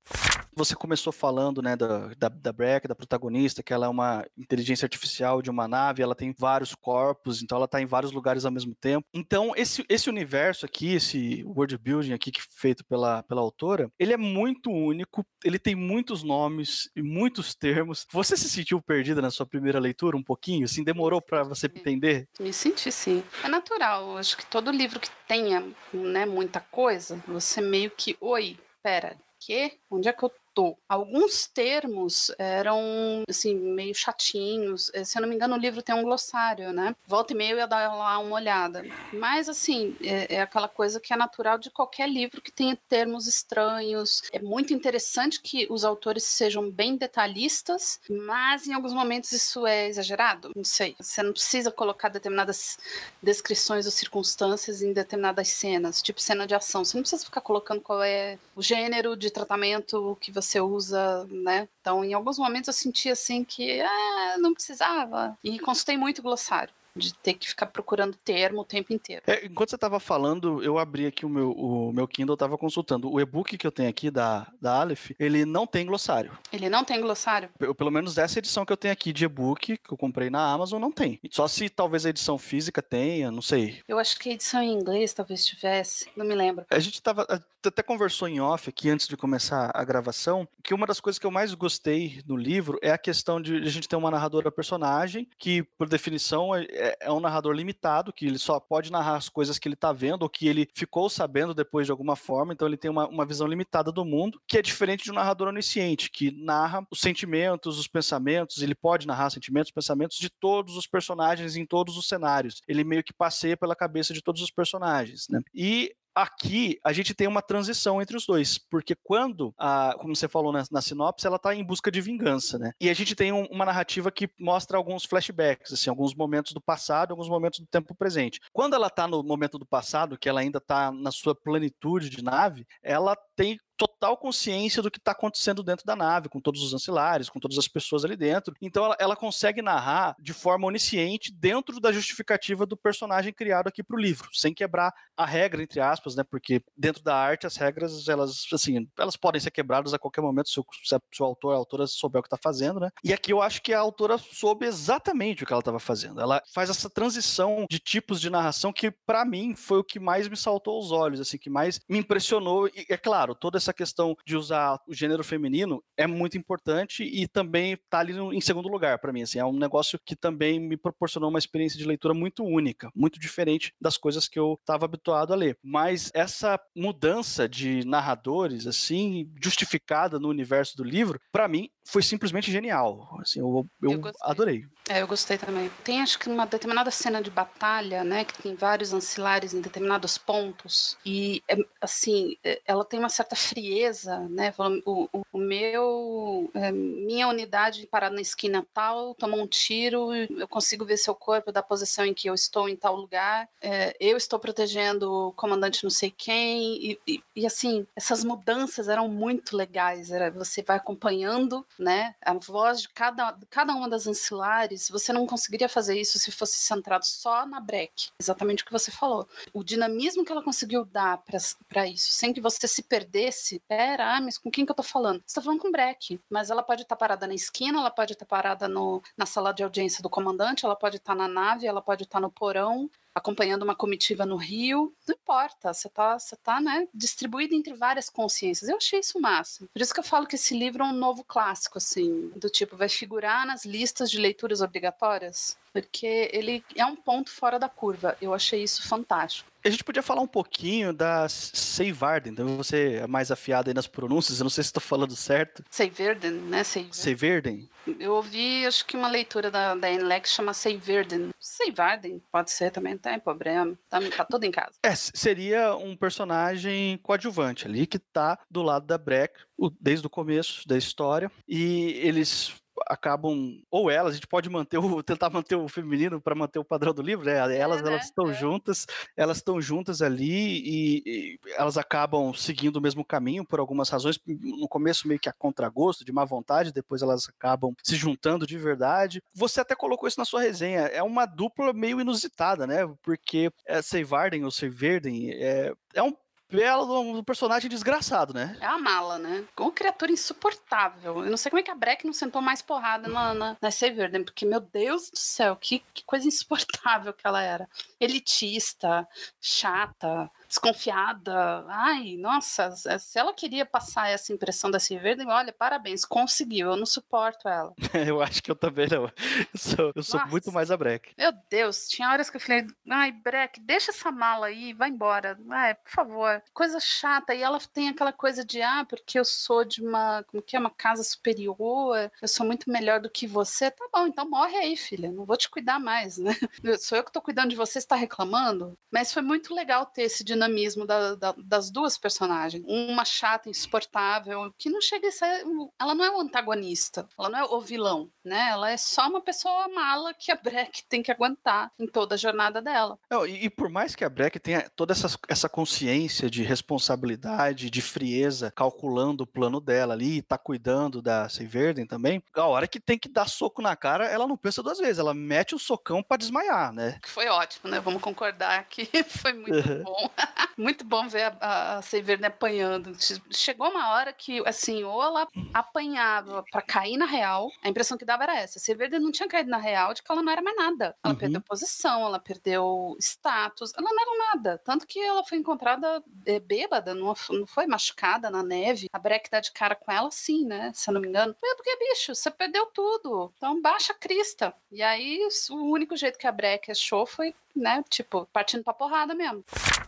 Você 0.57 0.75
começou 0.77 1.13
falando, 1.13 1.61
né, 1.61 1.77
da, 1.77 2.09
da, 2.17 2.29
da 2.29 2.53
Breck, 2.53 2.87
da 2.87 2.95
protagonista, 2.95 3.63
que 3.63 3.73
ela 3.73 3.87
é 3.87 3.89
uma 3.89 4.25
inteligência 4.39 4.87
artificial 4.87 5.43
de 5.43 5.51
uma 5.51 5.67
nave, 5.67 6.03
ela 6.03 6.15
tem 6.15 6.33
vários 6.37 6.75
corpos, 6.75 7.43
então 7.43 7.57
ela 7.57 7.65
está 7.65 7.81
em 7.81 7.87
vários 7.87 8.13
lugares 8.13 8.45
ao 8.45 8.53
mesmo 8.53 8.75
tempo. 8.75 9.07
Então, 9.13 9.53
esse, 9.57 9.85
esse 9.89 10.09
universo 10.09 10.65
aqui, 10.65 10.95
esse 10.95 11.43
world 11.45 11.77
building 11.79 12.13
aqui 12.13 12.31
que 12.31 12.41
feito 12.51 12.85
pela, 12.85 13.23
pela 13.25 13.41
autora, 13.41 13.91
ele 13.99 14.13
é 14.13 14.17
muito 14.17 14.71
único, 14.71 15.27
ele 15.45 15.59
tem 15.59 15.75
muitos 15.75 16.23
nomes 16.23 16.89
e 16.95 17.03
muitos 17.03 17.55
termos. 17.55 18.07
Você 18.13 18.37
se 18.37 18.49
sentiu 18.49 18.81
perdida 18.81 19.21
na 19.21 19.31
sua 19.31 19.47
primeira 19.47 19.81
leitura 19.81 20.17
um 20.17 20.23
pouquinho? 20.23 20.65
Assim, 20.65 20.85
demorou 20.85 21.21
para 21.21 21.43
você 21.43 21.67
entender? 21.67 22.29
Me 22.39 22.53
senti 22.53 22.93
sim. 22.93 23.25
É 23.43 23.49
natural. 23.49 24.17
Acho 24.17 24.37
que 24.37 24.47
todo 24.47 24.71
livro 24.71 25.01
que 25.01 25.11
tenha, 25.27 25.65
né, 25.93 26.25
muita 26.25 26.61
coisa, 26.61 27.23
você 27.27 27.61
meio 27.61 27.91
que, 27.91 28.17
oi, 28.21 28.57
pera, 28.83 29.17
que? 29.41 29.79
Onde 29.91 30.09
é 30.09 30.13
que 30.13 30.23
eu 30.23 30.33
tô? 30.55 30.79
Alguns 30.89 31.47
termos 31.47 32.31
eram, 32.39 33.25
assim, 33.29 33.55
meio 33.55 33.95
chatinhos. 33.95 34.91
Eh, 34.95 35.05
se 35.05 35.19
eu 35.19 35.23
não 35.23 35.29
me 35.29 35.35
engano, 35.35 35.57
o 35.57 35.59
livro 35.59 35.83
tem 35.83 35.95
um 35.95 36.03
glossário, 36.03 36.73
né? 36.73 36.95
Volta 37.07 37.33
e 37.33 37.37
meia 37.37 37.53
eu 37.53 37.59
ia 37.59 37.67
dar 37.67 37.93
lá 37.95 38.19
uma 38.19 38.37
olhada. 38.37 38.85
Mas, 39.13 39.49
assim, 39.49 39.97
é, 40.03 40.37
é 40.37 40.41
aquela 40.41 40.69
coisa 40.69 41.01
que 41.01 41.13
é 41.13 41.17
natural 41.17 41.59
de 41.59 41.71
qualquer 41.71 42.09
livro 42.09 42.41
que 42.41 42.53
tenha 42.53 42.79
termos 42.89 43.27
estranhos. 43.27 44.23
É 44.33 44.39
muito 44.39 44.73
interessante 44.73 45.41
que 45.43 45.67
os 45.69 45.85
autores 45.85 46.25
sejam 46.25 46.71
bem 46.71 46.97
detalhistas, 46.97 48.01
mas 48.09 48.67
em 48.67 48.73
alguns 48.73 48.93
momentos 48.93 49.33
isso 49.33 49.67
é 49.67 49.89
exagerado. 49.89 50.53
Não 50.55 50.65
sei. 50.65 50.95
Você 51.01 51.23
não 51.23 51.33
precisa 51.33 51.71
colocar 51.71 52.09
determinadas 52.09 52.79
descrições 53.23 53.87
ou 53.87 53.93
circunstâncias 53.93 54.83
em 54.83 54.93
determinadas 54.93 55.49
cenas, 55.49 56.01
tipo 56.01 56.21
cena 56.21 56.47
de 56.47 56.55
ação. 56.55 56.85
Você 56.85 56.97
não 56.97 57.03
precisa 57.03 57.25
ficar 57.25 57.41
colocando 57.41 57.81
qual 57.81 58.03
é 58.03 58.39
o 58.55 58.63
gênero 58.63 59.17
de 59.17 59.31
tratamento 59.31 60.17
que 60.21 60.31
você 60.31 60.44
usa, 60.61 61.27
né? 61.31 61.69
Então, 61.81 62.05
em 62.05 62.15
alguns 62.15 62.39
momentos 62.39 62.69
eu 62.69 62.75
senti 62.75 63.09
assim 63.11 63.45
que 63.45 63.81
ah, 63.81 64.37
não 64.39 64.55
precisava. 64.55 65.37
E 65.43 65.59
consultei 65.59 65.97
muito 65.97 66.23
glossário 66.23 66.73
de 66.97 67.13
ter 67.15 67.35
que 67.35 67.49
ficar 67.49 67.67
procurando 67.67 68.17
termo 68.17 68.61
o 68.61 68.65
tempo 68.65 68.93
inteiro. 68.93 69.23
É, 69.27 69.47
enquanto 69.47 69.71
você 69.71 69.75
estava 69.77 69.99
falando, 69.99 70.63
eu 70.63 70.79
abri 70.79 71.07
aqui 71.07 71.27
o 71.27 71.29
meu, 71.29 71.53
o 71.53 71.93
meu 71.93 72.07
Kindle, 72.07 72.35
estava 72.35 72.57
consultando. 72.57 73.13
O 73.13 73.21
e-book 73.21 73.57
que 73.59 73.67
eu 73.67 73.73
tenho 73.73 73.89
aqui 73.89 74.11
da, 74.11 74.47
da 74.61 74.81
Aleph, 74.81 75.11
ele 75.19 75.45
não 75.45 75.67
tem 75.67 75.87
glossário. 75.87 76.33
Ele 76.53 76.69
não 76.69 76.85
tem 76.85 77.01
glossário? 77.01 77.51
Eu, 77.59 77.75
pelo 77.75 77.91
menos 77.91 78.15
dessa 78.15 78.39
edição 78.39 78.65
que 78.65 78.73
eu 78.73 78.77
tenho 78.77 78.93
aqui 78.93 79.13
de 79.13 79.25
e-book, 79.25 79.77
que 79.77 79.93
eu 79.93 79.97
comprei 79.97 80.31
na 80.31 80.53
Amazon, 80.53 80.81
não 80.81 80.93
tem. 80.93 81.19
Só 81.31 81.49
se 81.49 81.69
talvez 81.69 82.07
a 82.07 82.11
edição 82.11 82.39
física 82.39 82.83
tenha, 82.83 83.31
não 83.31 83.43
sei. 83.43 83.83
Eu 83.89 83.99
acho 83.99 84.19
que 84.19 84.29
a 84.29 84.33
edição 84.33 84.63
em 84.63 84.73
inglês 84.73 85.13
talvez 85.13 85.45
tivesse, 85.45 86.09
não 86.17 86.25
me 86.25 86.35
lembro. 86.35 86.65
A 86.71 86.79
gente 86.79 87.03
tava, 87.03 87.27
até 87.69 87.83
conversou 87.83 88.29
em 88.29 88.41
off 88.41 88.69
aqui 88.69 88.89
antes 88.89 89.09
de 89.09 89.17
começar 89.17 89.71
a 89.75 89.85
gravação, 89.85 90.47
que 90.63 90.75
uma 90.75 90.87
das 90.87 91.01
coisas 91.01 91.19
que 91.19 91.27
eu 91.27 91.31
mais 91.31 91.53
gostei 91.55 92.21
no 92.27 92.37
livro 92.37 92.79
é 92.83 92.91
a 92.91 92.99
questão 92.99 93.41
de 93.41 93.57
a 93.57 93.71
gente 93.71 93.89
ter 93.89 93.97
uma 93.97 94.11
narradora 94.11 94.51
personagem, 94.51 95.29
que 95.39 95.63
por 95.77 95.89
definição 95.89 96.55
é, 96.55 96.67
é 97.01 97.11
um 97.11 97.21
narrador 97.21 97.53
limitado, 97.53 98.13
que 98.13 98.27
ele 98.27 98.39
só 98.39 98.59
pode 98.61 98.91
narrar 98.91 99.17
as 99.17 99.29
coisas 99.29 99.59
que 99.59 99.69
ele 99.69 99.75
está 99.75 99.93
vendo 99.93 100.23
ou 100.23 100.29
que 100.29 100.47
ele 100.47 100.69
ficou 100.75 101.09
sabendo 101.09 101.55
depois 101.55 101.87
de 101.87 101.93
alguma 101.93 102.17
forma, 102.17 102.53
então 102.53 102.67
ele 102.67 102.77
tem 102.77 102.91
uma, 102.91 103.07
uma 103.09 103.25
visão 103.25 103.47
limitada 103.47 103.91
do 103.91 104.05
mundo, 104.05 104.41
que 104.47 104.59
é 104.59 104.63
diferente 104.63 105.05
de 105.05 105.11
um 105.11 105.15
narrador 105.15 105.49
onisciente, 105.49 106.11
que 106.11 106.31
narra 106.31 106.87
os 106.91 107.01
sentimentos, 107.01 107.79
os 107.79 107.89
pensamentos, 107.89 108.63
ele 108.63 108.75
pode 108.75 109.07
narrar 109.07 109.31
sentimentos, 109.31 109.71
pensamentos 109.71 110.19
de 110.19 110.29
todos 110.29 110.77
os 110.77 110.87
personagens 110.87 111.57
em 111.57 111.67
todos 111.67 111.97
os 111.97 112.09
cenários. 112.09 112.61
Ele 112.69 112.85
meio 112.85 113.03
que 113.03 113.13
passeia 113.13 113.57
pela 113.57 113.77
cabeça 113.77 114.13
de 114.13 114.23
todos 114.23 114.43
os 114.43 114.51
personagens, 114.51 115.27
né? 115.29 115.41
E 115.55 115.95
aqui 116.15 116.79
a 116.85 116.93
gente 116.93 117.15
tem 117.15 117.27
uma 117.27 117.43
transição 117.43 118.01
entre 118.01 118.17
os 118.17 118.27
dois, 118.27 118.59
porque 118.59 118.95
quando, 119.03 119.55
a, 119.59 119.95
como 119.99 120.15
você 120.15 120.29
falou 120.29 120.53
na, 120.53 120.65
na 120.71 120.81
sinopse, 120.81 121.27
ela 121.27 121.37
está 121.37 121.55
em 121.55 121.65
busca 121.65 121.91
de 121.91 122.01
vingança, 122.01 122.59
né? 122.59 122.73
E 122.81 122.89
a 122.89 122.95
gente 122.95 123.15
tem 123.15 123.33
um, 123.33 123.45
uma 123.47 123.65
narrativa 123.65 124.11
que 124.11 124.29
mostra 124.39 124.77
alguns 124.77 125.05
flashbacks, 125.05 125.73
assim, 125.73 125.91
alguns 125.91 126.15
momentos 126.15 126.53
do 126.53 126.61
passado, 126.61 127.11
alguns 127.11 127.29
momentos 127.29 127.61
do 127.61 127.67
tempo 127.67 127.95
presente. 127.95 128.41
Quando 128.53 128.75
ela 128.75 128.87
está 128.87 129.09
no 129.09 129.23
momento 129.23 129.59
do 129.59 129.67
passado, 129.67 130.19
que 130.19 130.29
ela 130.29 130.41
ainda 130.41 130.59
está 130.59 130.93
na 130.93 131.11
sua 131.11 131.35
plenitude 131.35 132.09
de 132.09 132.23
nave, 132.23 132.67
ela 132.83 133.17
tem 133.37 133.59
total 133.77 134.17
consciência 134.17 134.83
do 134.83 134.91
que 134.91 134.99
está 134.99 135.13
acontecendo 135.13 135.63
dentro 135.63 135.85
da 135.85 135.97
nave, 135.97 136.29
com 136.29 136.41
todos 136.41 136.63
os 136.63 136.73
ancilares, 136.73 137.29
com 137.29 137.41
todas 137.41 137.59
as 137.59 137.69
pessoas 137.69 138.05
ali 138.05 138.17
dentro. 138.17 138.55
Então 138.61 138.85
ela, 138.85 138.97
ela 138.99 139.17
consegue 139.17 139.63
narrar 139.63 140.15
de 140.21 140.33
forma 140.33 140.67
onisciente 140.67 141.33
dentro 141.33 141.81
da 141.81 141.93
justificativa 141.93 142.67
do 142.67 142.77
personagem 142.77 143.33
criado 143.33 143.69
aqui 143.69 143.83
para 143.83 143.97
o 143.97 144.01
livro, 144.01 144.29
sem 144.33 144.55
quebrar 144.55 144.93
a 145.17 145.27
regra, 145.27 145.63
entre 145.63 145.81
aspas, 145.81 146.15
né? 146.17 146.25
Porque 146.25 146.63
dentro 146.77 147.03
da 147.03 147.17
arte 147.17 147.47
as 147.47 147.57
regras, 147.57 148.09
elas, 148.09 148.47
assim, 148.53 148.89
elas 148.99 149.17
podem 149.17 149.41
ser 149.41 149.51
quebradas 149.51 149.95
a 149.95 149.99
qualquer 149.99 150.21
momento 150.21 150.49
se 150.49 150.59
o, 150.61 150.67
se 150.83 151.23
o 151.23 151.25
autor, 151.25 151.53
a 151.53 151.57
autora 151.57 151.87
souber 151.87 152.21
o 152.21 152.23
que 152.23 152.29
está 152.29 152.39
fazendo, 152.41 152.81
né? 152.81 152.91
E 153.03 153.13
aqui 153.13 153.33
eu 153.33 153.43
acho 153.43 153.63
que 153.63 153.73
a 153.73 153.81
autora 153.81 154.19
soube 154.19 154.67
exatamente 154.67 155.43
o 155.43 155.47
que 155.47 155.53
ela 155.53 155.61
estava 155.61 155.79
fazendo. 155.79 156.21
Ela 156.21 156.43
faz 156.53 156.71
essa 156.71 156.89
transição 156.89 157.67
de 157.71 157.79
tipos 157.79 158.21
de 158.21 158.31
narração 158.31 158.73
que, 158.73 158.91
para 158.91 159.25
mim, 159.25 159.55
foi 159.55 159.79
o 159.79 159.85
que 159.85 160.01
mais 160.01 160.29
me 160.29 160.37
saltou 160.37 160.77
aos 160.77 160.91
olhos, 160.91 161.21
assim, 161.21 161.39
que 161.39 161.51
mais 161.51 161.81
me 161.89 161.99
impressionou. 161.99 162.69
E, 162.69 162.87
é 162.89 162.97
claro, 162.97 163.35
toda 163.35 163.59
essa 163.59 163.73
questão 163.75 164.17
de 164.27 164.37
usar 164.37 164.79
o 164.87 164.95
gênero 164.95 165.23
feminino 165.23 165.83
é 165.97 166.07
muito 166.07 166.39
importante 166.39 167.05
e 167.05 167.29
também 167.29 167.77
tá 167.91 167.99
ali 167.99 168.13
no, 168.13 168.33
em 168.33 168.41
segundo 168.41 168.69
lugar 168.69 168.99
para 168.99 169.13
mim. 169.13 169.23
Assim, 169.23 169.39
é 169.39 169.45
um 169.45 169.59
negócio 169.59 169.99
que 170.05 170.17
também 170.17 170.59
me 170.59 170.77
proporcionou 170.77 171.29
uma 171.29 171.39
experiência 171.39 171.79
de 171.79 171.87
leitura 171.87 172.15
muito 172.15 172.45
única, 172.45 172.91
muito 172.95 173.19
diferente 173.19 173.73
das 173.81 173.97
coisas 173.97 174.29
que 174.29 174.39
eu 174.39 174.57
estava 174.61 174.85
habituado 174.85 175.33
a 175.33 175.37
ler. 175.37 175.59
Mas 175.63 176.11
essa 176.15 176.59
mudança 176.75 177.49
de 177.49 177.85
narradores, 177.87 178.67
assim, 178.67 179.31
justificada 179.43 180.19
no 180.19 180.29
universo 180.29 180.77
do 180.77 180.85
livro, 180.85 181.21
para 181.33 181.49
mim 181.49 181.69
foi 181.85 182.03
simplesmente 182.03 182.51
genial. 182.51 183.19
Assim, 183.21 183.41
eu, 183.41 183.67
eu, 183.83 183.93
eu 183.93 184.13
adorei. 184.23 184.65
É, 184.89 185.01
eu 185.01 185.07
gostei 185.07 185.39
também. 185.39 185.71
Tem 185.83 186.03
acho 186.03 186.19
que 186.19 186.29
uma 186.29 186.47
determinada 186.47 186.91
cena 186.91 187.23
de 187.23 187.31
batalha, 187.31 188.05
né, 188.05 188.25
que 188.25 188.43
tem 188.43 188.55
vários 188.55 188.93
ancilares 188.93 189.55
em 189.55 189.61
determinados 189.61 190.19
pontos 190.19 190.97
e 191.05 191.43
é, 191.49 191.57
assim, 191.81 192.37
é, 192.45 192.61
ela 192.67 192.85
tem 192.85 192.99
uma 192.99 193.09
certa 193.09 193.35
frieza, 193.37 194.19
né? 194.29 194.53
O, 194.85 195.09
o, 195.13 195.23
o 195.33 195.39
meu, 195.39 196.51
é, 196.55 196.71
minha 196.71 197.29
unidade 197.29 197.87
parada 197.87 198.15
na 198.15 198.21
esquina 198.21 198.67
tal 198.73 199.15
tomou 199.15 199.41
um 199.41 199.47
tiro, 199.47 200.15
eu 200.15 200.49
consigo 200.49 200.85
ver 200.85 200.97
seu 200.97 201.15
corpo 201.15 201.53
da 201.53 201.63
posição 201.63 202.05
em 202.05 202.15
que 202.15 202.29
eu 202.29 202.35
estou 202.35 202.69
em 202.69 202.77
tal 202.77 202.97
lugar. 202.97 203.49
É, 203.61 203.97
eu 203.99 204.17
estou 204.17 204.39
protegendo 204.39 205.11
o 205.11 205.33
comandante 205.33 205.85
não 205.85 205.91
sei 205.91 206.11
quem 206.11 206.93
e, 206.93 207.01
e, 207.07 207.23
e, 207.37 207.47
assim, 207.47 207.87
essas 207.97 208.25
mudanças 208.25 208.89
eram 208.89 209.09
muito 209.09 209.57
legais. 209.57 210.11
Era 210.11 210.31
você 210.31 210.63
vai 210.63 210.77
acompanhando, 210.77 211.65
né? 211.79 212.15
A 212.23 212.35
voz 212.35 212.83
de 212.83 212.89
cada 212.89 213.37
cada 213.51 213.75
uma 213.75 213.89
das 213.89 214.07
ancilares 214.07 214.89
você 214.89 215.13
não 215.13 215.27
conseguiria 215.27 215.69
fazer 215.69 215.99
isso 215.99 216.19
se 216.19 216.31
fosse 216.31 216.59
centrado 216.59 217.07
só 217.07 217.47
na 217.47 217.61
break. 217.61 218.11
Exatamente 218.21 218.63
o 218.63 218.67
que 218.67 218.73
você 218.73 218.91
falou. 218.91 219.29
O 219.53 219.65
dinamismo 219.65 220.25
que 220.25 220.33
ela 220.33 220.43
conseguiu 220.43 220.85
dar 220.85 221.23
para 221.69 221.87
isso, 221.87 222.13
sem 222.13 222.33
que 222.33 222.41
você 222.41 222.67
se 222.69 222.83
perdesse. 222.83 223.61
Pera, 223.69 224.17
ah, 224.17 224.21
mas 224.21 224.39
com 224.39 224.51
quem 224.51 224.65
que 224.65 224.73
eu 224.73 224.77
tô 224.77 224.83
falando? 224.83 225.23
Você 225.27 225.35
tá 225.35 225.43
falando 225.43 225.61
com 225.61 225.71
break. 225.71 226.21
Mas 226.31 226.51
ela 226.51 226.63
pode 226.63 226.83
estar 226.83 226.97
tá 226.97 226.99
parada 226.99 227.27
na 227.27 227.35
esquina, 227.35 227.79
ela 227.79 227.91
pode 227.91 228.13
estar 228.13 228.25
tá 228.25 228.29
parada 228.29 228.69
no, 228.69 229.03
na 229.17 229.27
sala 229.27 229.53
de 229.53 229.63
audiência 229.63 230.03
do 230.03 230.11
comandante, 230.11 230.65
ela 230.65 230.77
pode 230.77 230.97
estar 230.97 231.13
tá 231.13 231.19
na 231.19 231.29
nave, 231.29 231.67
ela 231.67 231.83
pode 231.83 232.05
estar 232.05 232.19
tá 232.19 232.21
no 232.21 232.31
porão, 232.31 232.91
acompanhando 233.15 233.63
uma 233.63 233.77
comitiva 233.77 234.27
no 234.27 234.37
Rio, 234.37 234.93
não 235.07 235.15
importa, 235.15 235.73
você 235.73 235.89
tá, 235.89 236.19
você 236.19 236.37
tá, 236.37 236.61
né, 236.61 236.89
distribuído 236.93 237.55
entre 237.55 237.75
várias 237.75 238.11
consciências. 238.11 238.69
Eu 238.69 238.77
achei 238.77 239.01
isso 239.01 239.21
massa. 239.21 239.67
Por 239.73 239.81
isso 239.81 239.95
que 239.95 240.01
eu 240.01 240.05
falo 240.05 240.27
que 240.27 240.35
esse 240.35 240.57
livro 240.57 240.83
é 240.83 240.87
um 240.87 240.93
novo 240.93 241.23
clássico, 241.23 241.79
assim, 241.79 242.31
do 242.35 242.51
tipo, 242.51 242.77
vai 242.77 242.89
figurar 242.89 243.47
nas 243.47 243.65
listas 243.65 244.11
de 244.11 244.19
leituras 244.19 244.61
obrigatórias, 244.61 245.57
porque 245.73 246.29
ele 246.33 246.65
é 246.75 246.85
um 246.85 246.97
ponto 246.97 247.31
fora 247.31 247.59
da 247.59 247.69
curva. 247.69 248.17
Eu 248.21 248.35
achei 248.35 248.63
isso 248.63 248.87
fantástico. 248.87 249.54
A 249.67 249.71
gente 249.71 249.83
podia 249.83 250.03
falar 250.03 250.21
um 250.21 250.27
pouquinho 250.27 250.93
da 250.93 251.27
Seivarden, 251.27 252.35
então 252.35 252.57
você 252.59 252.97
é 253.03 253.07
mais 253.07 253.31
afiado 253.31 253.71
aí 253.71 253.75
nas 253.75 253.87
pronúncias, 253.87 254.39
eu 254.39 254.45
não 254.45 254.51
sei 254.51 254.63
se 254.63 254.69
estou 254.69 254.83
falando 254.83 255.17
certo. 255.17 255.65
Seiverden, 255.71 256.33
né? 256.33 256.63
Seiverden. 256.63 257.67
Eu 257.99 258.13
ouvi, 258.13 258.67
acho 258.67 258.85
que 258.85 258.95
uma 258.95 259.09
leitura 259.09 259.51
da, 259.51 259.75
da 259.75 259.91
Enlex 259.91 260.33
chama 260.33 260.53
Seiverden. 260.53 261.31
Seivarden, 261.41 262.23
pode 262.31 262.51
ser 262.51 262.71
também, 262.73 262.93
não 262.93 262.99
tem 262.99 263.19
problema, 263.19 263.75
tá, 263.89 263.99
tá 264.15 264.25
tudo 264.27 264.45
em 264.45 264.51
casa. 264.51 264.75
É, 264.83 264.95
seria 264.95 265.75
um 265.75 265.97
personagem 265.97 266.99
coadjuvante 267.03 267.67
ali, 267.67 267.87
que 267.87 267.99
tá 267.99 268.39
do 268.51 268.61
lado 268.61 268.87
da 268.87 268.99
Breck, 268.99 269.41
desde 269.81 270.07
o 270.07 270.11
começo 270.11 270.69
da 270.69 270.77
história, 270.77 271.33
e 271.49 272.01
eles 272.03 272.53
acabam 272.87 273.63
ou 273.71 273.91
elas 273.91 274.13
a 274.13 274.15
gente 274.15 274.27
pode 274.27 274.49
manter 274.49 274.79
o 274.79 275.03
tentar 275.03 275.31
manter 275.31 275.57
o 275.57 275.69
feminino 275.69 276.21
para 276.21 276.35
manter 276.35 276.59
o 276.59 276.65
padrão 276.65 276.93
do 276.93 277.03
livro 277.03 277.25
né 277.25 277.35
elas 277.35 277.81
é, 277.81 277.83
né? 277.83 277.91
elas 277.91 278.05
estão 278.07 278.31
é. 278.31 278.35
juntas 278.35 278.87
elas 279.17 279.39
estão 279.39 279.61
juntas 279.61 280.03
ali 280.03 280.59
e, 280.59 281.03
e, 281.07 281.39
elas 281.57 281.79
acabam 281.79 282.33
seguindo 282.35 282.77
o 282.77 282.81
mesmo 282.81 283.05
caminho 283.05 283.45
por 283.45 283.59
algumas 283.59 283.89
razões 283.89 284.19
no 284.27 284.69
começo 284.69 285.09
meio 285.09 285.21
que 285.21 285.29
a 285.29 285.33
contragosto 285.33 286.05
de 286.05 286.13
má 286.13 286.25
vontade 286.25 286.73
depois 286.73 287.03
elas 287.03 287.29
acabam 287.29 287.75
se 287.83 287.97
juntando 287.97 288.47
de 288.47 288.59
verdade 288.59 289.23
você 289.35 289.61
até 289.61 289.75
colocou 289.75 290.09
isso 290.09 290.19
na 290.19 290.25
sua 290.25 290.41
resenha 290.41 290.81
é 290.81 291.03
uma 291.03 291.27
dupla 291.27 291.73
meio 291.73 292.01
inusitada 292.01 292.67
né 292.67 292.87
porque 293.03 293.51
é, 293.67 293.83
Seivarden 293.83 294.45
ou 294.45 294.51
Seiverden 294.51 295.31
é, 295.33 295.73
é 295.95 296.03
um 296.03 296.13
belo 296.55 297.01
um 297.01 297.25
personagem 297.25 297.69
desgraçado, 297.69 298.33
né? 298.33 298.57
É 298.61 298.69
uma 298.69 298.79
mala, 298.79 299.19
né? 299.19 299.45
Uma 299.59 299.73
criatura 299.73 300.13
insuportável. 300.13 301.25
Eu 301.25 301.31
não 301.31 301.37
sei 301.37 301.51
como 301.51 301.61
é 301.61 301.63
que 301.63 301.71
a 301.71 301.75
Breck 301.75 302.05
não 302.05 302.13
sentou 302.13 302.41
mais 302.41 302.63
porrada 302.63 303.09
na, 303.09 303.35
na, 303.35 303.57
na 303.61 303.71
Severden, 303.71 304.25
porque, 304.25 304.47
meu 304.47 304.61
Deus 304.61 305.11
do 305.11 305.19
céu, 305.19 305.57
que, 305.57 305.83
que 305.93 306.05
coisa 306.05 306.27
insuportável 306.29 307.13
que 307.13 307.27
ela 307.27 307.43
era. 307.43 307.69
Elitista, 308.01 309.07
chata, 309.41 310.31
desconfiada. 310.55 311.65
Ai, 311.69 312.17
nossa, 312.17 312.71
se 312.99 313.19
ela 313.19 313.35
queria 313.35 313.67
passar 313.67 314.09
essa 314.09 314.33
impressão 314.33 314.71
da 314.71 314.79
Silverde, 314.79 315.25
olha, 315.27 315.53
parabéns, 315.53 316.05
conseguiu. 316.05 316.71
Eu 316.71 316.77
não 316.77 316.87
suporto 316.87 317.49
ela. 317.49 317.75
eu 318.09 318.23
acho 318.23 318.43
que 318.43 318.51
eu 318.51 318.55
também 318.55 318.87
não. 318.89 319.05
Eu 319.05 319.59
sou, 319.59 319.93
eu 319.95 320.03
sou 320.03 320.27
muito 320.29 320.53
mais 320.53 320.71
a 320.71 320.77
Breck. 320.77 321.13
Meu 321.19 321.33
Deus, 321.51 321.89
tinha 321.89 322.09
horas 322.11 322.31
que 322.31 322.37
eu 322.37 322.41
falei, 322.41 322.67
ai, 322.89 323.11
Breck, 323.13 323.61
deixa 323.61 323.91
essa 323.91 324.11
mala 324.11 324.47
aí, 324.47 324.73
vai 324.73 324.91
embora. 324.91 325.39
Ai, 325.51 325.75
por 325.75 325.91
favor. 325.91 326.43
Coisa 326.53 326.79
chata. 326.79 327.35
E 327.35 327.43
ela 327.43 327.59
tem 327.73 327.89
aquela 327.89 328.13
coisa 328.13 328.45
de, 328.45 328.63
ah, 328.63 328.87
porque 328.89 329.19
eu 329.19 329.25
sou 329.25 329.65
de 329.65 329.83
uma, 329.85 330.23
como 330.25 330.43
que 330.43 330.57
é, 330.57 330.61
uma 330.61 330.71
casa 330.71 331.03
superior, 331.03 332.11
eu 332.23 332.29
sou 332.29 332.47
muito 332.47 332.71
melhor 332.71 333.01
do 333.01 333.11
que 333.11 333.27
você. 333.27 333.71
Tá 333.71 333.87
bom, 333.93 334.07
então 334.07 334.29
morre 334.29 334.57
aí, 334.57 334.77
filha. 334.77 335.11
Não 335.11 335.25
vou 335.25 335.37
te 335.37 335.51
cuidar 335.51 335.81
mais, 335.81 336.19
né? 336.19 336.35
Sou 336.79 336.99
eu 336.99 337.05
que 337.05 337.13
tô 337.13 337.21
cuidando 337.21 337.51
de 337.51 337.57
você, 337.57 337.81
você 337.81 337.87
tá 337.87 337.97
reclamando? 337.97 338.77
Mas 338.91 339.13
foi 339.13 339.23
muito 339.23 339.55
legal 339.55 339.87
ter 339.87 340.03
esse 340.03 340.23
dinamismo 340.23 340.44
dinamismo 340.45 340.87
da, 340.87 341.15
da, 341.15 341.35
das 341.39 341.71
duas 341.71 341.99
personagens. 341.99 342.63
Uma 342.67 343.05
chata, 343.05 343.49
insuportável, 343.49 344.53
que 344.59 344.71
não 344.71 344.81
chega 344.81 345.09
a 345.09 345.13
ser. 345.13 345.45
Ela 345.81 345.95
não 345.95 346.05
é 346.05 346.11
o 346.11 346.21
antagonista, 346.21 347.09
ela 347.19 347.29
não 347.29 347.39
é 347.39 347.45
o 347.45 347.61
vilão, 347.61 348.11
né? 348.25 348.51
Ela 348.51 348.71
é 348.71 348.77
só 348.77 349.09
uma 349.09 349.21
pessoa 349.21 349.69
mala 349.69 350.15
que 350.15 350.31
a 350.31 350.37
Breck 350.37 350.85
tem 350.89 351.03
que 351.03 351.11
aguentar 351.11 351.71
em 351.79 351.87
toda 351.87 352.15
a 352.15 352.19
jornada 352.19 352.61
dela. 352.61 352.99
Não, 353.11 353.27
e, 353.27 353.45
e, 353.45 353.51
por 353.51 353.69
mais 353.69 353.95
que 353.95 354.05
a 354.05 354.09
Breck 354.09 354.39
tenha 354.39 354.69
toda 354.71 354.93
essa, 354.93 355.09
essa 355.29 355.49
consciência 355.49 356.31
de 356.31 356.43
responsabilidade, 356.43 357.71
de 357.71 357.83
frieza, 357.83 358.51
calculando 358.51 359.25
o 359.25 359.27
plano 359.27 359.61
dela 359.61 359.95
ali, 359.95 360.23
tá 360.23 360.37
cuidando 360.37 361.01
da 361.01 361.29
Seiverden 361.29 361.87
também, 361.87 362.23
a 362.35 362.47
hora 362.47 362.69
que 362.69 362.81
tem 362.81 362.99
que 362.99 363.09
dar 363.09 363.29
soco 363.29 363.63
na 363.63 363.77
cara, 363.77 364.07
ela 364.07 364.27
não 364.27 364.37
pensa 364.37 364.63
duas 364.63 364.79
vezes, 364.79 364.99
ela 364.99 365.15
mete 365.15 365.55
o 365.55 365.59
socão 365.59 366.03
para 366.03 366.19
desmaiar, 366.19 366.73
né? 366.73 366.99
Foi 367.07 367.29
ótimo, 367.29 367.71
né? 367.71 367.81
Vamos 367.81 368.03
concordar 368.03 368.65
que 368.69 368.87
foi 369.05 369.33
muito 369.33 369.85
bom. 369.85 370.11
Muito 370.57 370.85
bom 370.85 371.09
ver 371.09 371.35
a, 371.41 371.79
a, 371.79 371.83
Severne 371.83 372.27
apanhando. 372.27 372.93
Chegou 373.31 373.69
uma 373.71 373.91
hora 373.91 374.13
que, 374.13 374.43
assim, 374.47 374.85
ou 374.85 375.03
ela 375.03 375.27
apanhava 375.53 376.45
para 376.51 376.63
cair 376.63 376.97
na 376.97 377.07
real, 377.07 377.51
a 377.63 377.69
impressão 377.69 377.99
que 377.99 378.05
dava 378.05 378.25
era 378.25 378.37
essa. 378.37 378.59
A 378.59 378.63
Severne 378.63 378.99
não 378.99 379.11
tinha 379.11 379.29
caído 379.29 379.51
na 379.51 379.59
real 379.59 379.95
de 379.95 380.03
que 380.03 380.11
ela 380.11 380.23
não 380.23 380.33
era 380.33 380.43
mais 380.43 380.57
nada. 380.57 380.97
Ela 381.03 381.15
uhum. 381.15 381.19
perdeu 381.19 381.41
posição, 381.41 382.05
ela 382.05 382.19
perdeu 382.19 382.97
status, 383.01 383.73
ela 383.77 383.91
não 383.91 384.01
era 384.01 384.35
nada. 384.35 384.59
Tanto 384.65 384.87
que 384.87 385.01
ela 385.01 385.25
foi 385.25 385.39
encontrada 385.39 386.03
é, 386.27 386.39
bêbada, 386.39 386.95
não, 386.95 387.15
não 387.31 387.47
foi 387.47 387.67
machucada 387.67 388.31
na 388.31 388.43
neve. 388.43 388.89
A 388.93 388.99
Breck 388.99 389.31
dá 389.31 389.41
de 389.41 389.53
cara 389.53 389.75
com 389.75 389.91
ela, 389.91 390.11
sim, 390.11 390.45
né? 390.45 390.73
Se 390.75 390.89
eu 390.89 390.95
não 390.95 391.01
me 391.01 391.09
engano. 391.09 391.35
Porque, 391.41 391.77
bicho, 391.77 392.15
você 392.15 392.31
perdeu 392.31 392.67
tudo. 392.67 393.33
Então 393.37 393.61
baixa 393.61 393.93
a 393.93 393.97
crista. 393.97 394.55
E 394.71 394.83
aí, 394.83 395.21
o 395.51 395.71
único 395.71 395.97
jeito 395.97 396.19
que 396.19 396.27
a 396.27 396.33
Breck 396.33 396.71
achou 396.71 397.07
foi, 397.07 397.35
né, 397.55 397.83
tipo, 397.89 398.29
partindo 398.33 398.65
pra 398.65 398.73
porrada 398.73 399.15
mesmo. 399.15 399.45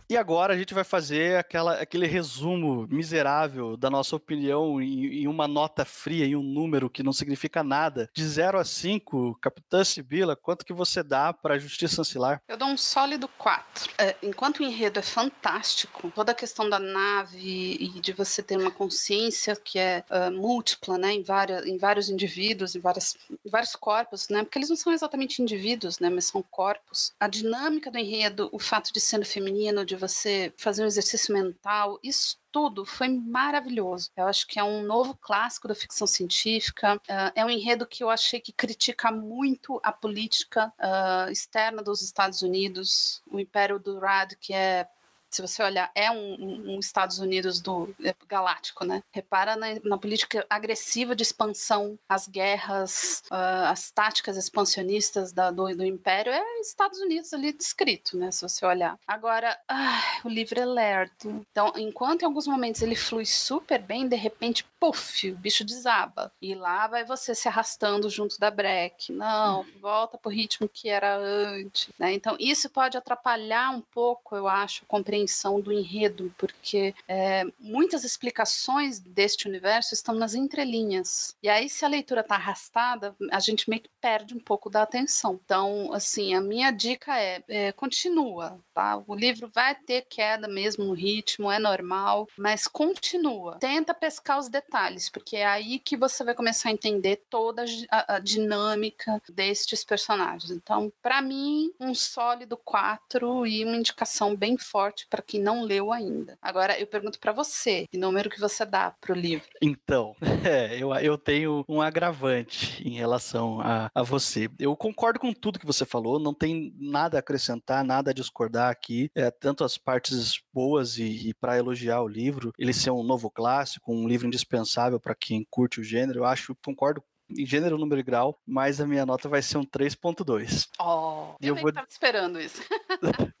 E 0.09 0.15
agora 0.15 0.53
a 0.53 0.57
gente 0.57 0.73
vai 0.73 0.85
fazer 0.85 1.37
aquela, 1.37 1.81
aquele 1.81 2.07
resumo 2.07 2.87
miserável 2.89 3.75
da 3.75 3.89
nossa 3.89 4.15
opinião 4.15 4.81
em, 4.81 5.23
em 5.23 5.27
uma 5.27 5.49
nota 5.49 5.83
fria, 5.83 6.25
em 6.25 6.35
um 6.35 6.41
número 6.41 6.89
que 6.89 7.03
não 7.03 7.11
significa 7.11 7.61
nada. 7.61 8.09
De 8.13 8.25
0 8.25 8.57
a 8.57 8.63
5, 8.63 9.37
Capitã 9.41 9.83
Sibila, 9.83 10.33
quanto 10.33 10.65
que 10.65 10.71
você 10.71 11.03
dá 11.03 11.33
para 11.33 11.55
a 11.55 11.59
Justiça 11.59 12.01
Ancilar? 12.01 12.41
Eu 12.47 12.55
dou 12.55 12.69
um 12.69 12.77
sólido 12.77 13.27
4. 13.37 13.91
É, 13.97 14.15
enquanto 14.23 14.59
o 14.59 14.63
enredo 14.63 14.97
é 14.97 15.01
fantástico, 15.01 16.09
toda 16.15 16.31
a 16.31 16.35
questão 16.35 16.69
da 16.69 16.79
nave 16.79 17.77
e 17.77 17.99
de 17.99 18.13
você 18.13 18.41
ter 18.41 18.57
uma 18.57 18.71
consciência 18.71 19.57
que 19.57 19.77
é 19.77 20.05
uh, 20.09 20.31
múltipla, 20.31 20.97
né, 20.97 21.11
em, 21.11 21.21
várias, 21.21 21.65
em 21.65 21.77
vários 21.77 22.09
indivíduos, 22.09 22.75
em, 22.75 22.79
várias, 22.79 23.17
em 23.29 23.49
vários 23.49 23.75
corpos, 23.75 24.29
né, 24.29 24.43
porque 24.43 24.57
eles 24.57 24.69
não 24.69 24.77
são 24.77 24.93
exatamente 24.93 25.41
indivíduos, 25.41 25.99
né, 25.99 26.09
mas 26.09 26.25
são 26.25 26.41
corpos. 26.41 27.13
A 27.19 27.27
dinâmica 27.27 27.56
do 27.91 27.97
enredo, 27.97 28.49
o 28.51 28.59
fato 28.59 28.93
de 28.93 28.99
ser 28.99 29.23
feminino, 29.25 29.85
de 29.85 29.95
você 29.95 30.53
fazer 30.57 30.83
um 30.83 30.87
exercício 30.87 31.33
mental, 31.33 31.99
isso 32.03 32.37
tudo 32.51 32.85
foi 32.85 33.07
maravilhoso. 33.07 34.11
Eu 34.15 34.27
acho 34.27 34.47
que 34.47 34.59
é 34.59 34.63
um 34.63 34.83
novo 34.83 35.15
clássico 35.15 35.67
da 35.67 35.75
ficção 35.75 36.07
científica. 36.07 36.95
Uh, 36.95 37.31
é 37.35 37.45
um 37.45 37.49
enredo 37.49 37.85
que 37.85 38.03
eu 38.03 38.09
achei 38.09 38.39
que 38.39 38.51
critica 38.51 39.11
muito 39.11 39.79
a 39.83 39.91
política 39.91 40.71
uh, 40.79 41.31
externa 41.31 41.81
dos 41.81 42.01
Estados 42.01 42.41
Unidos, 42.41 43.21
o 43.27 43.39
Império 43.39 43.79
do 43.79 43.99
Rad, 43.99 44.33
que 44.39 44.53
é 44.53 44.87
se 45.29 45.41
você 45.41 45.61
olhar, 45.61 45.91
é 45.93 46.09
um, 46.09 46.75
um 46.75 46.79
Estados 46.79 47.19
Unidos 47.19 47.61
do 47.61 47.93
é, 48.03 48.13
galáctico, 48.27 48.85
né? 48.85 49.03
Repara 49.11 49.55
na, 49.55 49.67
na, 49.83 49.97
política 49.97 50.45
agressiva 50.49 51.15
de 51.15 51.23
expansão, 51.23 51.97
as 52.07 52.27
guerras, 52.27 53.23
uh, 53.31 53.67
as 53.67 53.91
táticas 53.91 54.37
expansionistas 54.37 55.31
da, 55.31 55.51
do, 55.51 55.75
do, 55.75 55.85
Império, 55.85 56.31
é 56.31 56.59
Estados 56.59 56.99
Unidos 56.99 57.33
ali 57.33 57.51
descrito, 57.51 58.17
né? 58.17 58.31
Se 58.31 58.41
você 58.41 58.65
olhar. 58.65 58.97
Agora, 59.07 59.57
ah, 59.67 60.21
o 60.23 60.29
livro 60.29 60.59
é 60.59 60.65
lerdo. 60.65 61.45
Então, 61.51 61.73
enquanto 61.75 62.21
em 62.21 62.25
alguns 62.25 62.47
momentos 62.47 62.81
ele 62.81 62.95
flui 62.95 63.25
super 63.25 63.81
bem, 63.81 64.07
de 64.07 64.15
repente, 64.15 64.65
puff, 64.79 65.31
o 65.31 65.35
bicho 65.35 65.63
desaba. 65.63 66.31
E 66.41 66.55
lá 66.55 66.87
vai 66.87 67.03
você 67.03 67.35
se 67.35 67.47
arrastando 67.47 68.09
junto 68.09 68.39
da 68.39 68.49
break. 68.49 69.11
Não, 69.11 69.59
uhum. 69.59 69.65
volta 69.81 70.17
pro 70.17 70.31
ritmo 70.31 70.69
que 70.69 70.89
era 70.89 71.17
antes, 71.17 71.89
né? 71.99 72.13
Então, 72.13 72.35
isso 72.39 72.69
pode 72.69 72.97
atrapalhar 72.97 73.71
um 73.71 73.81
pouco, 73.81 74.35
eu 74.35 74.47
acho, 74.47 74.83
a 74.83 74.87
compreensão 75.17 75.59
do 75.59 75.71
enredo, 75.71 76.33
porque 76.37 76.93
é, 77.07 77.43
muitas 77.59 78.03
explicações 78.03 78.99
deste 78.99 79.47
universo 79.47 79.93
estão 79.93 80.13
nas 80.13 80.35
entrelinhas. 80.35 81.35
E 81.41 81.49
aí, 81.49 81.67
se 81.67 81.83
a 81.83 81.87
leitura 81.87 82.21
está 82.21 82.35
arrastada, 82.35 83.15
a 83.31 83.39
gente 83.39 83.69
meio 83.69 83.81
que 83.81 83.89
perde 83.99 84.35
um 84.35 84.39
pouco 84.39 84.69
da 84.69 84.83
atenção. 84.83 85.39
Então, 85.43 85.91
assim, 85.93 86.35
a 86.35 86.41
minha 86.41 86.71
dica 86.71 87.19
é, 87.19 87.43
é 87.47 87.71
continua, 87.71 88.59
tá? 88.73 89.01
O 89.07 89.15
livro 89.15 89.49
vai 89.53 89.73
ter 89.73 90.05
queda 90.09 90.47
mesmo 90.47 90.85
no 90.85 90.93
ritmo, 90.93 91.51
é 91.51 91.57
normal, 91.59 92.27
mas 92.37 92.67
continua. 92.67 93.57
Tenta 93.59 93.93
pescar 93.93 94.39
os 94.39 94.49
detalhes, 94.49 95.09
porque 95.09 95.37
é 95.37 95.45
aí 95.45 95.79
que 95.79 95.97
você 95.97 96.23
vai 96.23 96.35
começar 96.35 96.69
a 96.69 96.73
entender 96.73 97.23
toda 97.29 97.65
a, 97.89 98.15
a 98.15 98.19
dinâmica 98.19 99.21
destes 99.29 99.83
personagens. 99.83 100.51
Então, 100.51 100.91
para 101.01 101.21
mim, 101.21 101.71
um 101.79 101.93
sólido 101.95 102.57
4 102.57 103.45
e 103.47 103.63
uma 103.63 103.75
indicação 103.75 104.35
bem 104.35 104.57
forte 104.57 105.06
para 105.09 105.21
quem 105.21 105.41
não 105.41 105.63
leu 105.63 105.91
ainda. 105.91 106.37
Agora, 106.41 106.79
eu 106.79 106.87
pergunto 106.87 107.19
para 107.19 107.31
você, 107.31 107.85
que 107.89 107.97
número 107.97 108.29
que 108.29 108.39
você 108.39 108.65
dá 108.65 108.91
para 108.99 109.13
o 109.13 109.15
livro? 109.15 109.47
Então, 109.61 110.15
é, 110.45 110.81
eu, 110.81 110.93
eu 110.95 111.17
tenho 111.17 111.63
um 111.67 111.81
agravante 111.81 112.81
em 112.87 112.95
relação 112.95 113.61
a, 113.61 113.89
a 113.93 114.03
você. 114.03 114.49
Eu 114.59 114.75
concordo 114.75 115.19
com 115.19 115.33
tudo 115.33 115.59
que 115.59 115.65
você 115.65 115.85
falou, 115.85 116.19
não 116.19 116.33
tem 116.33 116.73
nada 116.79 117.17
a 117.17 117.19
acrescentar, 117.19 117.83
nada 117.83 118.11
a 118.11 118.13
discordar 118.13 118.69
aqui. 118.69 119.09
É, 119.15 119.31
tanto 119.31 119.63
as 119.63 119.77
partes 119.77 120.41
boas 120.53 120.97
e, 120.97 121.29
e 121.29 121.33
para 121.33 121.57
elogiar 121.57 122.01
o 122.01 122.07
livro, 122.07 122.51
ele 122.57 122.73
ser 122.73 122.91
um 122.91 123.03
novo 123.03 123.29
clássico, 123.29 123.93
um 123.93 124.07
livro 124.07 124.27
indispensável 124.27 124.99
para 124.99 125.15
quem 125.15 125.45
curte 125.49 125.79
o 125.79 125.83
gênero, 125.83 126.19
eu 126.19 126.25
acho, 126.25 126.55
concordo 126.63 127.01
em 127.29 127.45
gênero, 127.45 127.77
número 127.77 127.99
e 127.99 128.03
grau, 128.03 128.39
mas 128.45 128.79
a 128.79 128.87
minha 128.87 129.05
nota 129.05 129.27
vai 129.27 129.41
ser 129.41 129.57
um 129.57 129.65
3.2. 129.65 130.69
Oh, 130.79 131.35
eu, 131.41 131.55
eu 131.55 131.61
vou... 131.61 131.73
tava 131.73 131.87
esperando 131.89 132.39
isso. 132.39 132.61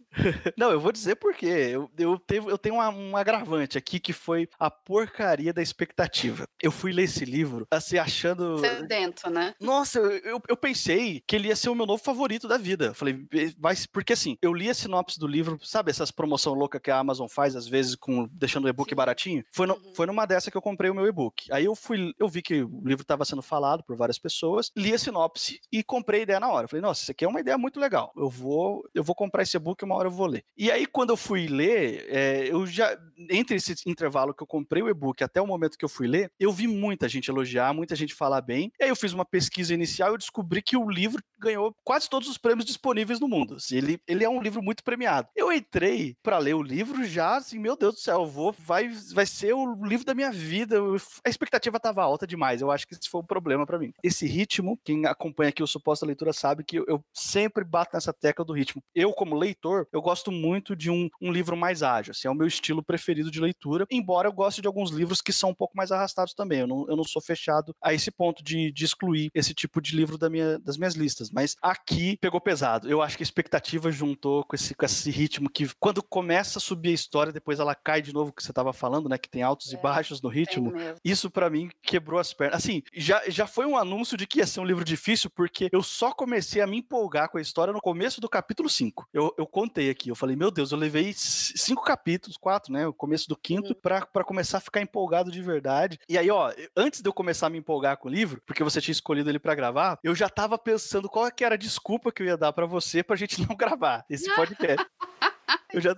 Não, 0.57 0.71
eu 0.71 0.79
vou 0.79 0.91
dizer 0.91 1.15
porque 1.15 1.45
eu, 1.45 1.89
eu, 1.97 2.17
tenho, 2.19 2.49
eu 2.49 2.57
tenho 2.57 2.75
uma, 2.75 2.89
um 2.89 3.17
agravante 3.17 3.77
aqui 3.77 3.99
que 3.99 4.13
foi 4.13 4.49
a 4.59 4.69
porcaria 4.69 5.53
da 5.53 5.61
expectativa. 5.61 6.47
Eu 6.61 6.71
fui 6.71 6.91
ler 6.91 7.03
esse 7.03 7.25
livro, 7.25 7.67
assim, 7.71 7.97
achando. 7.97 8.59
Sedento, 8.59 9.29
né? 9.29 9.53
Nossa, 9.59 9.99
eu, 9.99 10.41
eu 10.47 10.57
pensei 10.57 11.21
que 11.25 11.35
ele 11.35 11.47
ia 11.47 11.55
ser 11.55 11.69
o 11.69 11.75
meu 11.75 11.85
novo 11.85 12.03
favorito 12.03 12.47
da 12.47 12.57
vida. 12.57 12.93
falei, 12.93 13.25
vai, 13.57 13.75
porque 13.91 14.13
assim, 14.13 14.37
eu 14.41 14.53
li 14.53 14.69
a 14.69 14.73
sinopse 14.73 15.19
do 15.19 15.27
livro, 15.27 15.59
sabe 15.63 15.91
essas 15.91 16.11
promoção 16.11 16.53
louca 16.53 16.79
que 16.79 16.91
a 16.91 16.97
Amazon 16.97 17.27
faz, 17.27 17.55
às 17.55 17.67
vezes, 17.67 17.95
com 17.95 18.27
deixando 18.31 18.65
o 18.65 18.69
e-book 18.69 18.93
baratinho? 18.95 19.43
Foi, 19.51 19.67
no, 19.67 19.75
uhum. 19.75 19.93
foi 19.95 20.05
numa 20.05 20.25
dessa 20.25 20.49
que 20.49 20.57
eu 20.57 20.61
comprei 20.61 20.89
o 20.89 20.95
meu 20.95 21.05
e-book. 21.05 21.45
Aí 21.51 21.65
eu 21.65 21.75
fui, 21.75 22.13
eu 22.19 22.27
vi 22.27 22.41
que 22.41 22.63
o 22.63 22.81
livro 22.83 23.01
estava 23.01 23.25
sendo 23.25 23.41
falado 23.41 23.83
por 23.83 23.95
várias 23.95 24.17
pessoas, 24.17 24.71
li 24.75 24.93
a 24.93 24.99
sinopse 24.99 25.59
e 25.71 25.83
comprei 25.83 26.21
a 26.21 26.23
ideia 26.23 26.39
na 26.39 26.49
hora. 26.49 26.67
falei, 26.67 26.81
nossa, 26.81 27.03
isso 27.03 27.11
aqui 27.11 27.25
é 27.25 27.27
uma 27.27 27.39
ideia 27.39 27.57
muito 27.57 27.79
legal. 27.79 28.11
Eu 28.15 28.29
vou, 28.29 28.83
eu 28.93 29.03
vou 29.03 29.15
comprar 29.15 29.43
esse 29.43 29.55
e-book 29.57 29.83
uma 29.83 29.95
hora 29.95 30.06
eu 30.07 30.11
vou 30.11 30.27
ler. 30.27 30.43
E 30.57 30.71
aí, 30.71 30.85
quando 30.85 31.11
eu 31.11 31.17
fui 31.17 31.47
ler, 31.47 32.05
é, 32.09 32.47
eu 32.51 32.65
já. 32.65 32.97
Entre 33.29 33.55
esse 33.55 33.73
intervalo 33.87 34.33
que 34.33 34.43
eu 34.43 34.47
comprei 34.47 34.81
o 34.81 34.89
e-book 34.89 35.23
até 35.23 35.41
o 35.41 35.47
momento 35.47 35.77
que 35.77 35.85
eu 35.85 35.89
fui 35.89 36.07
ler, 36.07 36.31
eu 36.39 36.51
vi 36.51 36.67
muita 36.67 37.09
gente 37.09 37.29
elogiar, 37.29 37.73
muita 37.73 37.95
gente 37.95 38.13
falar 38.13 38.41
bem. 38.41 38.71
E 38.79 38.83
aí 38.83 38.89
eu 38.89 38.95
fiz 38.95 39.13
uma 39.13 39.25
pesquisa 39.25 39.73
inicial 39.73 40.13
e 40.13 40.17
descobri 40.17 40.61
que 40.61 40.77
o 40.77 40.89
livro 40.89 41.21
ganhou 41.39 41.75
quase 41.83 42.09
todos 42.09 42.27
os 42.29 42.37
prêmios 42.37 42.65
disponíveis 42.65 43.19
no 43.19 43.27
mundo. 43.27 43.55
Assim, 43.55 43.77
ele, 43.77 44.01
ele 44.07 44.23
é 44.23 44.29
um 44.29 44.41
livro 44.41 44.61
muito 44.61 44.83
premiado. 44.83 45.27
Eu 45.35 45.51
entrei 45.51 46.15
para 46.21 46.37
ler 46.37 46.55
o 46.55 46.61
livro 46.61 47.03
já, 47.05 47.37
assim, 47.37 47.59
meu 47.59 47.75
Deus 47.75 47.95
do 47.95 47.99
céu, 47.99 48.25
vou, 48.25 48.51
vai, 48.51 48.89
vai 49.13 49.25
ser 49.25 49.53
o 49.53 49.83
livro 49.83 50.05
da 50.05 50.13
minha 50.13 50.31
vida. 50.31 50.77
A 51.25 51.29
expectativa 51.29 51.77
estava 51.77 52.03
alta 52.03 52.27
demais. 52.27 52.61
Eu 52.61 52.71
acho 52.71 52.87
que 52.87 52.93
esse 52.93 53.09
foi 53.09 53.21
um 53.21 53.25
problema 53.25 53.65
para 53.65 53.79
mim. 53.79 53.93
Esse 54.03 54.27
ritmo, 54.27 54.79
quem 54.83 55.05
acompanha 55.05 55.49
aqui 55.49 55.63
o 55.63 55.67
Suposta 55.67 56.05
Leitura 56.05 56.33
sabe 56.33 56.63
que 56.63 56.79
eu, 56.79 56.85
eu 56.87 57.03
sempre 57.13 57.63
bato 57.63 57.91
nessa 57.93 58.13
tecla 58.13 58.45
do 58.45 58.53
ritmo. 58.53 58.81
Eu, 58.93 59.11
como 59.13 59.35
leitor, 59.35 59.87
eu 59.97 60.01
gosto 60.01 60.31
muito 60.31 60.75
de 60.75 60.89
um, 60.89 61.09
um 61.21 61.31
livro 61.31 61.57
mais 61.57 61.83
ágil. 61.83 62.11
Assim, 62.11 62.27
é 62.27 62.31
o 62.31 62.35
meu 62.35 62.47
estilo 62.47 62.83
preferido 62.83 63.31
de 63.31 63.39
leitura, 63.39 63.85
embora 63.91 64.27
eu 64.27 64.33
goste 64.33 64.61
de 64.61 64.67
alguns 64.67 64.91
livros 64.91 65.21
que 65.21 65.33
são 65.33 65.49
um 65.49 65.55
pouco 65.55 65.75
mais 65.75 65.91
arrastados 65.91 66.33
também. 66.33 66.59
Eu 66.59 66.67
não, 66.67 66.85
eu 66.87 66.95
não 66.95 67.03
sou 67.03 67.21
fechado 67.21 67.75
a 67.81 67.93
esse 67.93 68.11
ponto 68.11 68.43
de, 68.43 68.71
de 68.71 68.85
excluir 68.85 69.29
esse 69.33 69.53
tipo 69.53 69.81
de 69.81 69.95
livro 69.95 70.17
da 70.17 70.29
minha, 70.29 70.59
das 70.59 70.77
minhas 70.77 70.93
listas. 70.93 71.31
Mas 71.31 71.55
aqui 71.61 72.17
pegou 72.21 72.39
pesado. 72.39 72.89
Eu 72.89 73.01
acho 73.01 73.17
que 73.17 73.23
a 73.23 73.25
expectativa 73.25 73.91
juntou 73.91 74.43
com 74.43 74.55
esse, 74.55 74.75
com 74.75 74.85
esse 74.85 75.09
ritmo 75.09 75.49
que, 75.49 75.67
quando 75.79 76.03
começa 76.03 76.59
a 76.59 76.61
subir 76.61 76.89
a 76.89 76.93
história, 76.93 77.33
depois 77.33 77.59
ela 77.59 77.75
cai 77.75 78.01
de 78.01 78.13
novo, 78.13 78.31
que 78.31 78.43
você 78.43 78.51
estava 78.51 78.71
falando, 78.71 79.09
né? 79.09 79.17
Que 79.17 79.29
tem 79.29 79.41
altos 79.41 79.73
é, 79.73 79.75
e 79.75 79.81
baixos 79.81 80.21
no 80.21 80.29
ritmo. 80.29 80.73
Isso 81.03 81.29
para 81.29 81.49
mim 81.49 81.69
quebrou 81.81 82.19
as 82.19 82.33
pernas. 82.33 82.57
Assim, 82.57 82.83
já, 82.93 83.21
já 83.27 83.47
foi 83.47 83.65
um 83.65 83.77
anúncio 83.77 84.17
de 84.17 84.27
que 84.27 84.39
ia 84.39 84.47
ser 84.47 84.59
um 84.59 84.65
livro 84.65 84.85
difícil, 84.85 85.29
porque 85.29 85.69
eu 85.71 85.81
só 85.81 86.11
comecei 86.11 86.61
a 86.61 86.67
me 86.67 86.77
empolgar 86.77 87.29
com 87.29 87.37
a 87.37 87.41
história 87.41 87.73
no 87.73 87.81
começo 87.81 88.21
do 88.21 88.29
capítulo 88.29 88.69
5. 88.69 89.07
Eu, 89.13 89.33
eu 89.37 89.47
contei 89.47 89.86
aqui, 89.89 90.09
eu 90.09 90.15
falei, 90.15 90.35
meu 90.35 90.51
Deus, 90.51 90.71
eu 90.71 90.77
levei 90.77 91.13
cinco 91.15 91.83
capítulos, 91.83 92.37
quatro, 92.37 92.71
né? 92.71 92.87
O 92.87 92.93
começo 92.93 93.27
do 93.27 93.35
quinto, 93.35 93.69
uhum. 93.69 93.79
pra, 93.81 94.05
pra 94.05 94.23
começar 94.23 94.57
a 94.57 94.61
ficar 94.61 94.81
empolgado 94.81 95.31
de 95.31 95.41
verdade. 95.41 95.99
E 96.07 96.17
aí, 96.17 96.29
ó, 96.29 96.51
antes 96.75 97.01
de 97.01 97.09
eu 97.09 97.13
começar 97.13 97.47
a 97.47 97.49
me 97.49 97.57
empolgar 97.57 97.97
com 97.97 98.07
o 98.07 98.11
livro, 98.11 98.41
porque 98.45 98.63
você 98.63 98.81
tinha 98.81 98.91
escolhido 98.93 99.29
ele 99.29 99.39
para 99.39 99.55
gravar, 99.55 99.99
eu 100.03 100.15
já 100.15 100.29
tava 100.29 100.57
pensando 100.57 101.09
qual 101.09 101.31
que 101.31 101.43
era 101.43 101.55
a 101.55 101.57
desculpa 101.57 102.11
que 102.11 102.21
eu 102.21 102.27
ia 102.27 102.37
dar 102.37 102.53
para 102.53 102.65
você 102.65 103.03
pra 103.03 103.15
gente 103.15 103.39
não 103.47 103.55
gravar 103.55 104.05
esse 104.09 104.33
podcast. 104.35 104.85
Eu 105.71 105.81
já, 105.81 105.95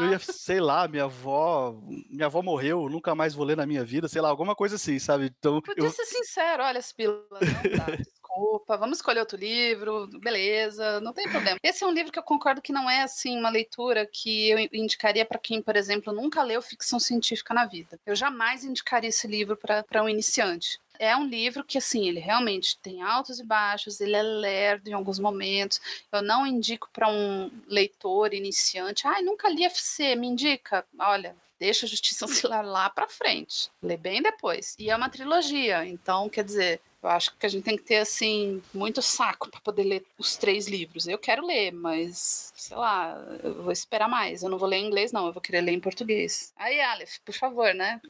eu 0.00 0.10
ia, 0.10 0.18
sei 0.18 0.60
lá, 0.60 0.88
minha 0.88 1.04
avó, 1.04 1.80
minha 2.10 2.26
avó 2.26 2.42
morreu, 2.42 2.88
nunca 2.88 3.14
mais 3.14 3.32
vou 3.32 3.44
ler 3.44 3.56
na 3.56 3.66
minha 3.66 3.84
vida, 3.84 4.08
sei 4.08 4.20
lá, 4.20 4.28
alguma 4.28 4.56
coisa 4.56 4.74
assim, 4.74 4.98
sabe? 4.98 5.32
Então, 5.38 5.60
Podia 5.60 5.84
eu... 5.84 5.90
ser 5.90 6.04
sincero, 6.04 6.64
olha, 6.64 6.80
Spila, 6.80 7.22
não 7.30 7.38
dá 7.40 7.86
desculpa, 8.34 8.76
vamos 8.76 8.98
escolher 8.98 9.20
outro 9.20 9.38
livro, 9.38 10.08
beleza, 10.20 11.00
não 11.00 11.12
tem 11.12 11.28
problema. 11.28 11.58
Esse 11.62 11.84
é 11.84 11.86
um 11.86 11.92
livro 11.92 12.10
que 12.10 12.18
eu 12.18 12.22
concordo 12.22 12.60
que 12.60 12.72
não 12.72 12.90
é 12.90 13.02
assim 13.02 13.38
uma 13.38 13.48
leitura 13.48 14.06
que 14.06 14.50
eu 14.50 14.58
indicaria 14.72 15.24
para 15.24 15.38
quem, 15.38 15.62
por 15.62 15.76
exemplo, 15.76 16.12
nunca 16.12 16.42
leu 16.42 16.60
ficção 16.60 16.98
científica 16.98 17.54
na 17.54 17.64
vida. 17.64 17.98
Eu 18.04 18.16
jamais 18.16 18.64
indicaria 18.64 19.08
esse 19.08 19.26
livro 19.26 19.56
para 19.56 20.02
um 20.02 20.08
iniciante. 20.08 20.78
É 20.98 21.16
um 21.16 21.26
livro 21.26 21.64
que, 21.64 21.78
assim, 21.78 22.08
ele 22.08 22.20
realmente 22.20 22.78
tem 22.78 23.02
altos 23.02 23.40
e 23.40 23.44
baixos, 23.44 24.00
ele 24.00 24.14
é 24.14 24.22
lerdo 24.22 24.88
em 24.88 24.92
alguns 24.92 25.18
momentos. 25.18 25.80
Eu 26.12 26.22
não 26.22 26.46
indico 26.46 26.88
para 26.92 27.08
um 27.08 27.50
leitor 27.66 28.32
iniciante, 28.32 29.06
ai, 29.06 29.20
ah, 29.20 29.22
nunca 29.22 29.48
li 29.48 29.64
FC, 29.64 30.14
me 30.14 30.28
indica. 30.28 30.84
Olha, 30.98 31.34
deixa 31.58 31.86
a 31.86 31.88
Justiça 31.88 32.24
Ancilar 32.26 32.64
lá 32.64 32.88
para 32.90 33.08
frente. 33.08 33.70
Lê 33.82 33.96
bem 33.96 34.22
depois. 34.22 34.76
E 34.78 34.88
é 34.88 34.96
uma 34.96 35.08
trilogia, 35.08 35.84
então, 35.84 36.28
quer 36.28 36.44
dizer, 36.44 36.80
eu 37.04 37.10
acho 37.10 37.36
que 37.36 37.44
a 37.44 37.48
gente 37.48 37.64
tem 37.64 37.76
que 37.76 37.82
ter, 37.82 37.96
assim, 37.96 38.62
muito 38.72 39.02
saco 39.02 39.50
para 39.50 39.60
poder 39.60 39.84
ler 39.84 40.06
os 40.18 40.36
três 40.36 40.66
livros. 40.66 41.06
Eu 41.06 41.18
quero 41.18 41.46
ler, 41.46 41.70
mas, 41.70 42.50
sei 42.56 42.76
lá, 42.76 43.14
eu 43.42 43.62
vou 43.62 43.70
esperar 43.70 44.08
mais. 44.08 44.42
Eu 44.42 44.48
não 44.48 44.56
vou 44.58 44.66
ler 44.66 44.78
em 44.78 44.86
inglês, 44.86 45.12
não. 45.12 45.26
Eu 45.26 45.32
vou 45.32 45.42
querer 45.42 45.60
ler 45.60 45.72
em 45.72 45.80
português. 45.80 46.52
Aí, 46.56 46.80
Aleph, 46.80 47.18
por 47.22 47.34
favor, 47.34 47.74
né? 47.74 48.00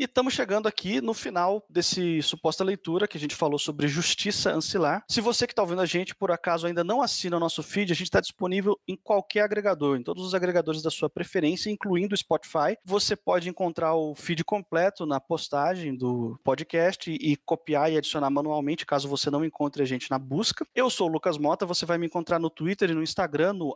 E 0.00 0.04
estamos 0.04 0.32
chegando 0.32 0.66
aqui 0.66 0.98
no 0.98 1.12
final 1.12 1.62
desse 1.68 2.22
suposta 2.22 2.64
leitura 2.64 3.06
que 3.06 3.18
a 3.18 3.20
gente 3.20 3.34
falou 3.34 3.58
sobre 3.58 3.86
justiça 3.86 4.50
ancilar. 4.50 5.04
Se 5.06 5.20
você 5.20 5.46
que 5.46 5.52
está 5.52 5.60
ouvindo 5.60 5.82
a 5.82 5.84
gente, 5.84 6.14
por 6.14 6.30
acaso, 6.30 6.66
ainda 6.66 6.82
não 6.82 7.02
assina 7.02 7.36
o 7.36 7.38
nosso 7.38 7.62
feed, 7.62 7.92
a 7.92 7.94
gente 7.94 8.06
está 8.06 8.18
disponível 8.18 8.80
em 8.88 8.96
qualquer 8.96 9.42
agregador, 9.42 9.98
em 9.98 10.02
todos 10.02 10.24
os 10.24 10.34
agregadores 10.34 10.80
da 10.80 10.90
sua 10.90 11.10
preferência, 11.10 11.68
incluindo 11.68 12.14
o 12.14 12.16
Spotify. 12.16 12.78
Você 12.82 13.14
pode 13.14 13.50
encontrar 13.50 13.94
o 13.94 14.14
feed 14.14 14.42
completo 14.42 15.04
na 15.04 15.20
postagem 15.20 15.94
do 15.94 16.40
podcast 16.42 17.10
e 17.10 17.36
copiar 17.36 17.92
e 17.92 17.98
adicionar 17.98 18.30
manualmente, 18.30 18.86
caso 18.86 19.06
você 19.06 19.28
não 19.30 19.44
encontre 19.44 19.82
a 19.82 19.86
gente 19.86 20.10
na 20.10 20.18
busca. 20.18 20.66
Eu 20.74 20.88
sou 20.88 21.10
o 21.10 21.12
Lucas 21.12 21.36
Mota, 21.36 21.66
você 21.66 21.84
vai 21.84 21.98
me 21.98 22.06
encontrar 22.06 22.38
no 22.38 22.48
Twitter 22.48 22.88
e 22.88 22.94
no 22.94 23.02
Instagram, 23.02 23.52
no 23.52 23.74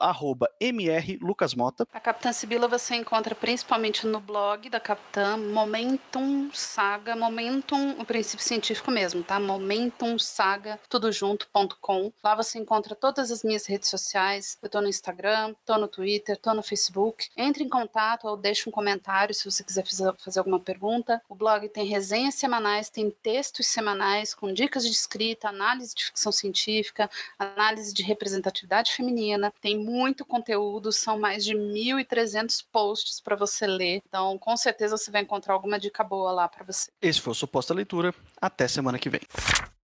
mrlucasmota. 0.59 1.87
A 1.93 2.01
Capitã 2.01 2.33
Sibila 2.33 2.67
você 2.67 2.95
encontra 2.95 3.35
principalmente 3.35 4.07
no 4.07 4.21
blog 4.21 4.71
da 4.71 4.81
Capitã 4.81 5.37
Momentum 6.15 6.51
Saga, 6.53 7.17
Momentum, 7.17 7.97
o 7.99 8.05
princípio 8.05 8.45
científico 8.45 8.89
mesmo, 8.89 9.25
tá? 9.25 9.41
Momentum 9.41 10.17
Saga, 10.17 10.79
tudo 10.89 11.11
junto.com. 11.11 12.13
Lá 12.23 12.37
você 12.37 12.57
encontra 12.59 12.95
todas 12.95 13.33
as 13.33 13.43
minhas 13.43 13.67
redes 13.67 13.89
sociais. 13.89 14.57
Eu 14.63 14.69
tô 14.69 14.81
no 14.81 14.89
Instagram, 14.89 15.55
tô 15.67 15.77
no 15.77 15.89
Twitter, 15.89 16.37
tô 16.37 16.55
no 16.55 16.63
Facebook. 16.63 17.29
Entre 17.37 17.65
em 17.65 17.69
contato 17.69 18.29
ou 18.29 18.37
deixe 18.37 18.69
um 18.69 18.73
comentário 18.73 19.35
se 19.35 19.45
você 19.45 19.65
quiser 19.65 19.85
fazer 19.85 20.39
alguma 20.39 20.61
pergunta. 20.61 21.21
O 21.29 21.35
blog 21.35 21.69
tem 21.69 21.85
resenhas 21.85 22.37
semanais, 22.37 22.89
tem 22.89 23.11
textos 23.11 23.67
semanais 23.67 24.35
com 24.35 24.53
dicas 24.53 24.85
de 24.85 24.93
escrita, 24.93 25.49
análise 25.49 25.97
de 25.97 26.05
ficção 26.05 26.31
científica, 26.31 27.11
análise 27.37 27.93
de 27.93 28.05
representatividade 28.05 28.93
feminina. 28.93 29.53
Tem 29.61 29.77
muito 29.77 30.25
conteúdo, 30.25 30.93
são 30.93 31.19
mais 31.19 31.45
de 31.45 31.55
1.300 31.57 32.65
posts 32.71 33.19
para 33.19 33.35
você 33.35 33.67
ler. 33.67 34.01
Então, 34.09 34.39
com 34.39 34.57
certeza 34.57 34.97
você 34.97 35.11
vai 35.11 35.23
encontrar 35.23 35.55
alguma 35.55 35.77
dica 35.77 36.04
boa 36.05 36.33
lá 36.33 36.49
para 36.49 36.65
você. 36.65 36.91
Esse 37.01 37.21
foi 37.21 37.33
o 37.33 37.35
Suposta 37.35 37.75
Leitura. 37.75 38.15
Até 38.41 38.69
semana 38.69 38.99
que 38.99 39.11
vem. 39.11 39.21